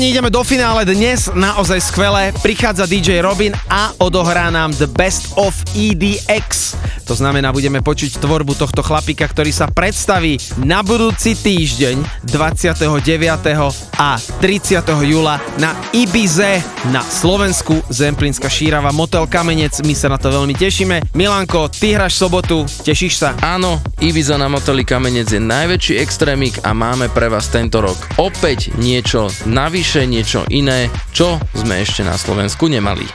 Páni, 0.03 0.19
ideme 0.19 0.35
do 0.35 0.43
finále 0.43 0.83
dnes, 0.83 1.31
naozaj 1.31 1.95
skvelé. 1.95 2.35
Prichádza 2.43 2.91
DJ 2.91 3.23
Robin 3.23 3.55
a 3.71 3.95
odohrá 4.03 4.51
nám 4.51 4.75
The 4.75 4.91
Best 4.91 5.31
of 5.39 5.55
EDX. 5.79 6.75
To 7.07 7.15
znamená, 7.15 7.55
budeme 7.55 7.79
počuť 7.87 8.19
tvorbu 8.19 8.59
tohto 8.59 8.83
chlapika, 8.83 9.31
ktorý 9.31 9.55
sa 9.55 9.71
predstaví 9.71 10.43
na 10.59 10.83
budúci 10.83 11.39
týždeň 11.39 12.27
29. 12.27 13.92
a 14.03 14.19
30. 14.19 14.83
júla 15.07 15.39
na 15.63 15.79
Ibize 15.95 16.59
na 16.91 17.07
Slovensku 17.07 17.79
Zemplínska 17.87 18.51
šírava 18.51 18.91
Motel 18.91 19.31
Kamenec. 19.31 19.79
My 19.87 19.95
sa 19.95 20.11
na 20.11 20.19
to 20.19 20.27
veľmi 20.35 20.59
tešíme. 20.59 21.15
Milanko, 21.15 21.71
ty 21.71 21.95
hráš 21.95 22.19
sobotu, 22.19 22.67
tešíš 22.83 23.23
sa? 23.23 23.39
Áno, 23.39 23.79
Ibiza 24.03 24.35
na 24.43 24.51
moteli 24.51 24.83
Kamenec 24.83 25.31
je 25.31 25.39
najväčší 25.39 26.03
extrémik 26.03 26.67
a 26.67 26.75
máme 26.75 27.15
pre 27.15 27.31
vás 27.31 27.47
tento 27.47 27.79
rok 27.79 27.95
opäť 28.19 28.75
niečo 28.75 29.31
navyše, 29.47 30.03
niečo 30.03 30.43
iné, 30.51 30.91
čo 31.15 31.39
sme 31.55 31.79
ešte 31.79 32.03
na 32.03 32.19
Slovensku 32.19 32.67
nemali. 32.67 33.07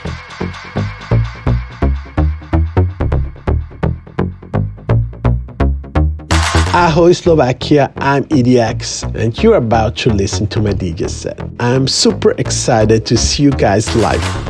Ahoy 6.78 7.12
Slovakia, 7.12 7.90
I'm 7.96 8.22
EDX, 8.26 9.02
and 9.16 9.36
you're 9.42 9.56
about 9.56 9.96
to 9.96 10.10
listen 10.10 10.46
to 10.46 10.60
my 10.60 10.70
DJ 10.70 11.10
set. 11.10 11.40
I'm 11.58 11.88
super 11.88 12.36
excited 12.38 13.04
to 13.06 13.16
see 13.16 13.42
you 13.42 13.50
guys 13.50 13.96
live. 13.96 14.47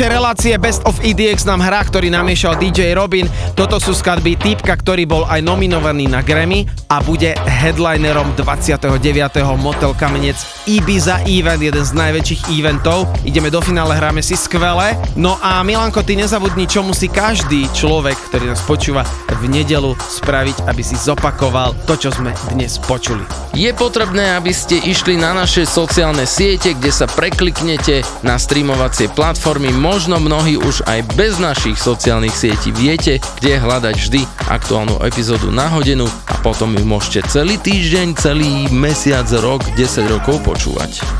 Našej 0.00 0.16
relácie 0.16 0.54
Best 0.56 0.80
of 0.88 0.96
EDX 1.04 1.44
nám 1.44 1.60
hrá, 1.60 1.84
ktorý 1.84 2.08
namiešal 2.08 2.56
DJ 2.56 2.96
Robin. 2.96 3.28
Toto 3.52 3.76
sú 3.76 3.92
skladby 3.92 4.32
týpka, 4.32 4.72
ktorý 4.72 5.04
bol 5.04 5.28
aj 5.28 5.44
nominovaný 5.44 6.08
na 6.08 6.24
Grammy 6.24 6.64
a 6.88 7.04
bude 7.04 7.36
headlinerom 7.36 8.32
29. 8.32 8.96
Motel 9.60 9.92
Kamenec 9.92 10.40
Ibiza 10.64 11.20
Event, 11.28 11.60
jeden 11.60 11.84
z 11.84 11.92
najväčších 11.92 12.48
eventov. 12.48 13.12
Ideme 13.28 13.52
do 13.52 13.60
finále, 13.60 13.92
hráme 13.92 14.24
si 14.24 14.40
skvele. 14.40 14.96
No 15.20 15.36
a 15.36 15.60
Milanko, 15.60 16.00
ty 16.00 16.16
nezabudni, 16.16 16.64
čo 16.64 16.80
musí 16.80 17.12
každý 17.12 17.68
človek, 17.76 18.16
ktorý 18.32 18.56
nás 18.56 18.64
počúva 18.64 19.04
v 19.40 19.48
nedelu 19.48 19.96
spraviť, 19.96 20.68
aby 20.68 20.82
si 20.84 20.94
zopakoval 21.00 21.72
to, 21.88 21.96
čo 21.96 22.12
sme 22.12 22.36
dnes 22.52 22.76
počuli. 22.84 23.24
Je 23.56 23.72
potrebné, 23.72 24.36
aby 24.36 24.52
ste 24.52 24.76
išli 24.76 25.16
na 25.16 25.32
naše 25.32 25.64
sociálne 25.64 26.28
siete, 26.28 26.76
kde 26.76 26.92
sa 26.92 27.08
prekliknete 27.08 28.04
na 28.20 28.36
streamovacie 28.36 29.08
platformy. 29.08 29.72
Možno 29.72 30.20
mnohí 30.20 30.60
už 30.60 30.84
aj 30.84 31.16
bez 31.16 31.40
našich 31.40 31.80
sociálnych 31.80 32.36
sietí 32.36 32.70
viete, 32.70 33.18
kde 33.40 33.56
hľadať 33.56 33.94
vždy 33.96 34.20
aktuálnu 34.52 35.00
epizódu 35.02 35.48
na 35.48 35.72
hodinu 35.72 36.04
a 36.28 36.36
potom 36.44 36.76
ju 36.76 36.84
môžete 36.84 37.26
celý 37.32 37.56
týždeň, 37.56 38.20
celý 38.20 38.68
mesiac, 38.68 39.26
rok, 39.40 39.64
10 39.74 40.12
rokov 40.12 40.44
počúvať. 40.44 41.19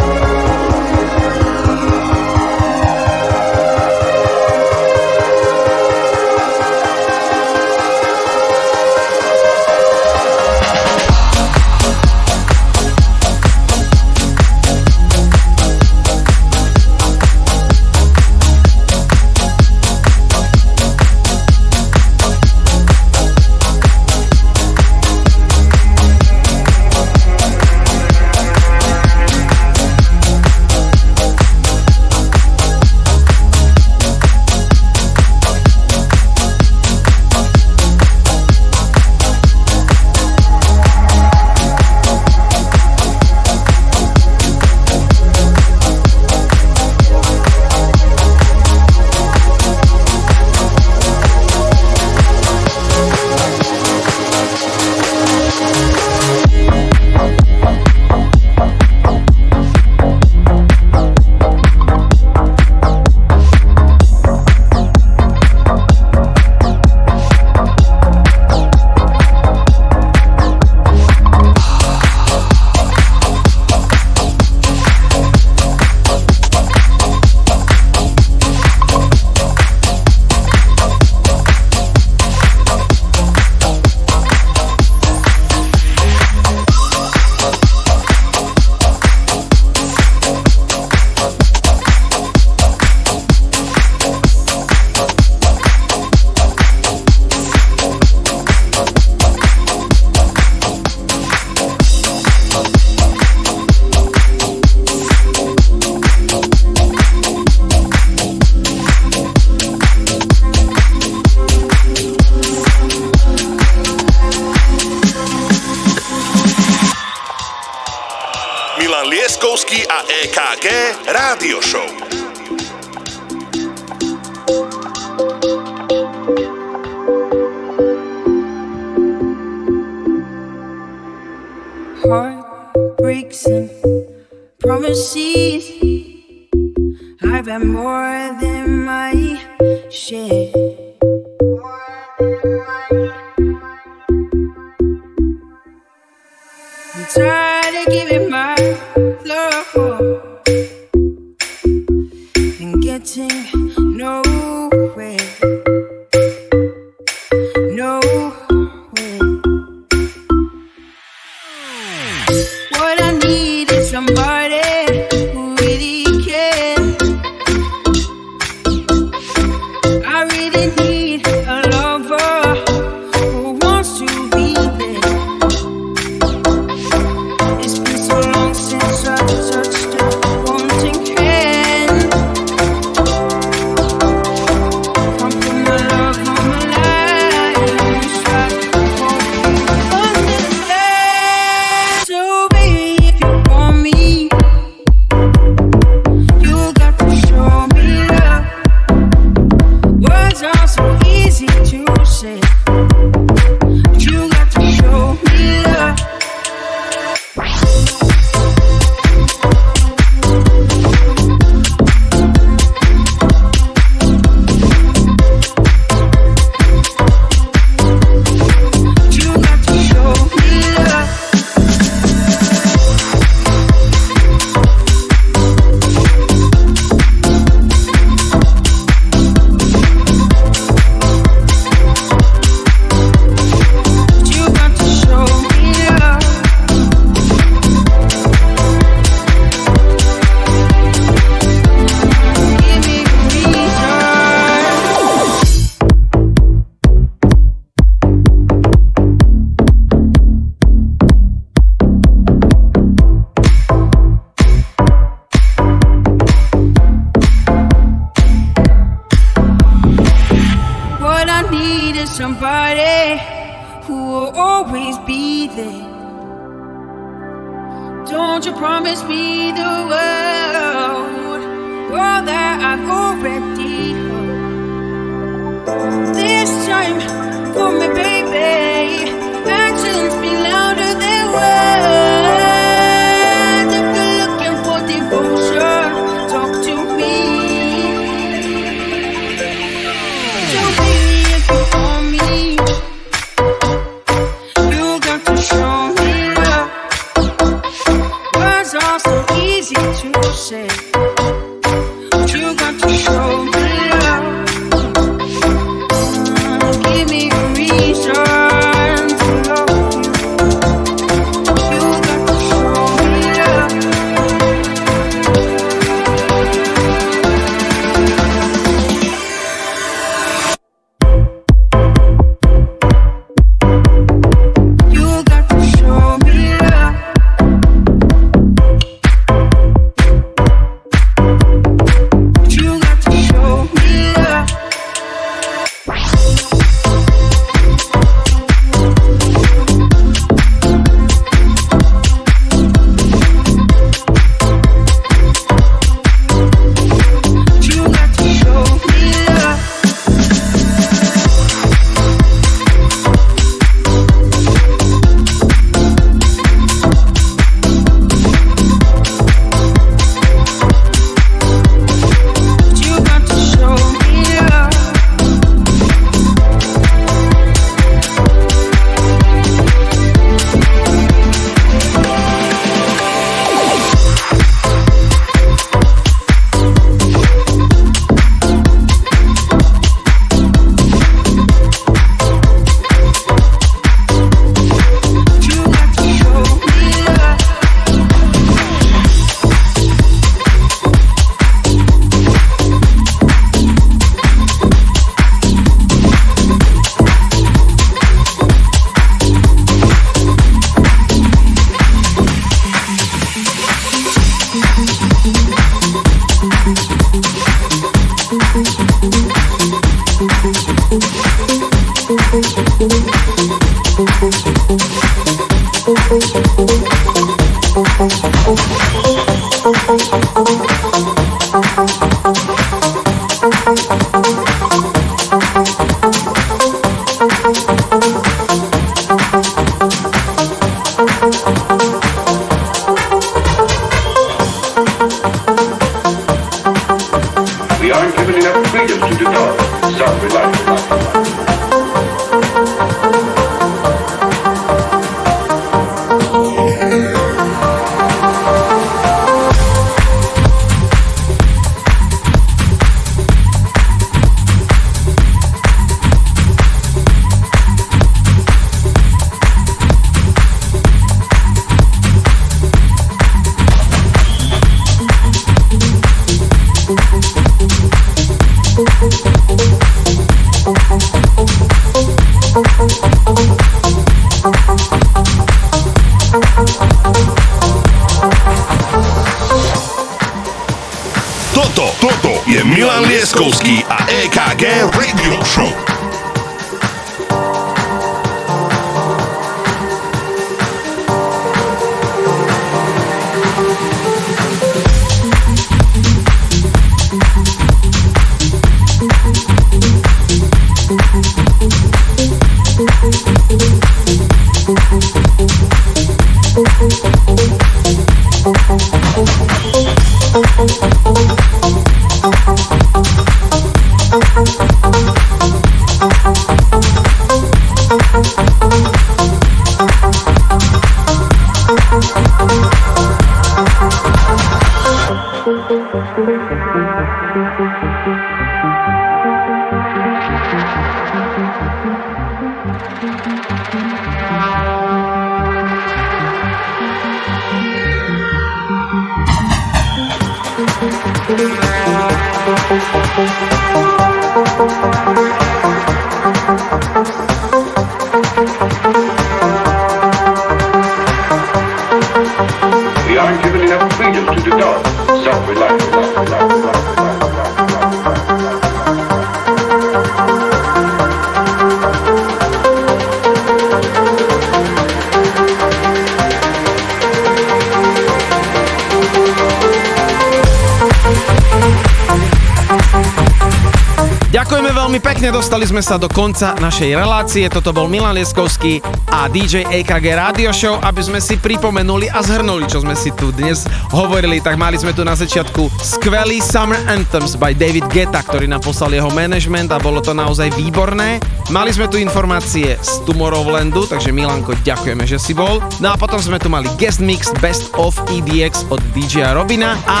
Sa 575.94 576.02
do 576.02 576.10
konca 576.10 576.58
našej 576.58 576.90
relácie. 576.98 577.46
Toto 577.46 577.70
bol 577.70 577.86
Milan 577.86 578.18
Lieskovský 578.18 578.82
a 579.14 579.30
DJ 579.30 579.62
AKG 579.62 580.18
Radio 580.18 580.50
Show. 580.50 580.82
Aby 580.82 581.06
sme 581.06 581.22
si 581.22 581.38
pripomenuli 581.38 582.10
a 582.10 582.18
zhrnuli, 582.18 582.66
čo 582.66 582.82
sme 582.82 582.98
si 582.98 583.14
tu 583.14 583.30
dnes 583.30 583.62
hovorili, 583.94 584.42
tak 584.42 584.58
mali 584.58 584.74
sme 584.74 584.90
tu 584.90 585.06
na 585.06 585.14
začiatku 585.14 585.70
skvelý 585.78 586.42
Summer 586.42 586.82
Anthems 586.90 587.38
by 587.38 587.54
David 587.54 587.86
Geta, 587.94 588.26
ktorý 588.26 588.50
nám 588.50 588.66
poslal 588.66 588.90
jeho 588.90 589.06
management 589.14 589.70
a 589.70 589.78
bolo 589.78 590.02
to 590.02 590.10
naozaj 590.10 590.50
výborné. 590.58 591.22
Mali 591.52 591.76
sme 591.76 591.92
tu 591.92 592.00
informácie 592.00 592.80
z 592.80 592.92
Tomorrowlandu, 593.04 593.84
takže 593.84 594.08
Milanko, 594.16 594.56
ďakujeme, 594.64 595.04
že 595.04 595.20
si 595.20 595.36
bol. 595.36 595.60
No 595.76 595.92
a 595.92 595.96
potom 596.00 596.16
sme 596.16 596.40
tu 596.40 596.48
mali 596.48 596.64
guest 596.80 597.04
mix 597.04 597.28
Best 597.44 597.68
of 597.76 597.92
EDX 598.08 598.64
od 598.72 598.80
DJ 598.96 599.36
Robina 599.36 599.76
a 599.84 600.00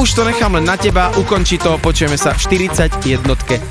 už 0.00 0.16
to 0.16 0.24
nechám 0.24 0.56
len 0.56 0.64
na 0.64 0.80
teba, 0.80 1.12
ukončí 1.20 1.60
to, 1.60 1.76
počujeme 1.76 2.16
sa 2.16 2.32
v 2.32 2.64
41 2.64 3.20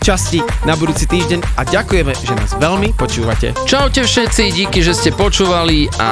časti 0.06 0.46
na 0.70 0.78
budúci 0.78 1.10
týždeň 1.10 1.58
a 1.58 1.66
ďakujeme, 1.66 2.14
že 2.14 2.38
nás 2.38 2.54
veľmi 2.62 2.94
počúvate. 2.94 3.58
Čaute 3.66 4.06
všetci, 4.06 4.54
díky, 4.54 4.86
že 4.86 4.94
ste 4.94 5.10
počúvali 5.10 5.90
a 5.98 6.10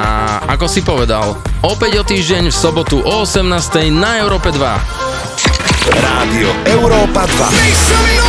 ako 0.49 0.65
si 0.65 0.81
povedal, 0.81 1.37
opäť 1.61 2.01
o 2.01 2.03
týždeň 2.03 2.49
v 2.49 2.55
sobotu 2.55 2.97
o 3.05 3.29
18. 3.29 3.93
na 3.93 4.17
Európe 4.25 4.49
2. 4.49 4.57
Rádio 5.89 6.49
Európa 6.65 7.29
2. 7.29 8.28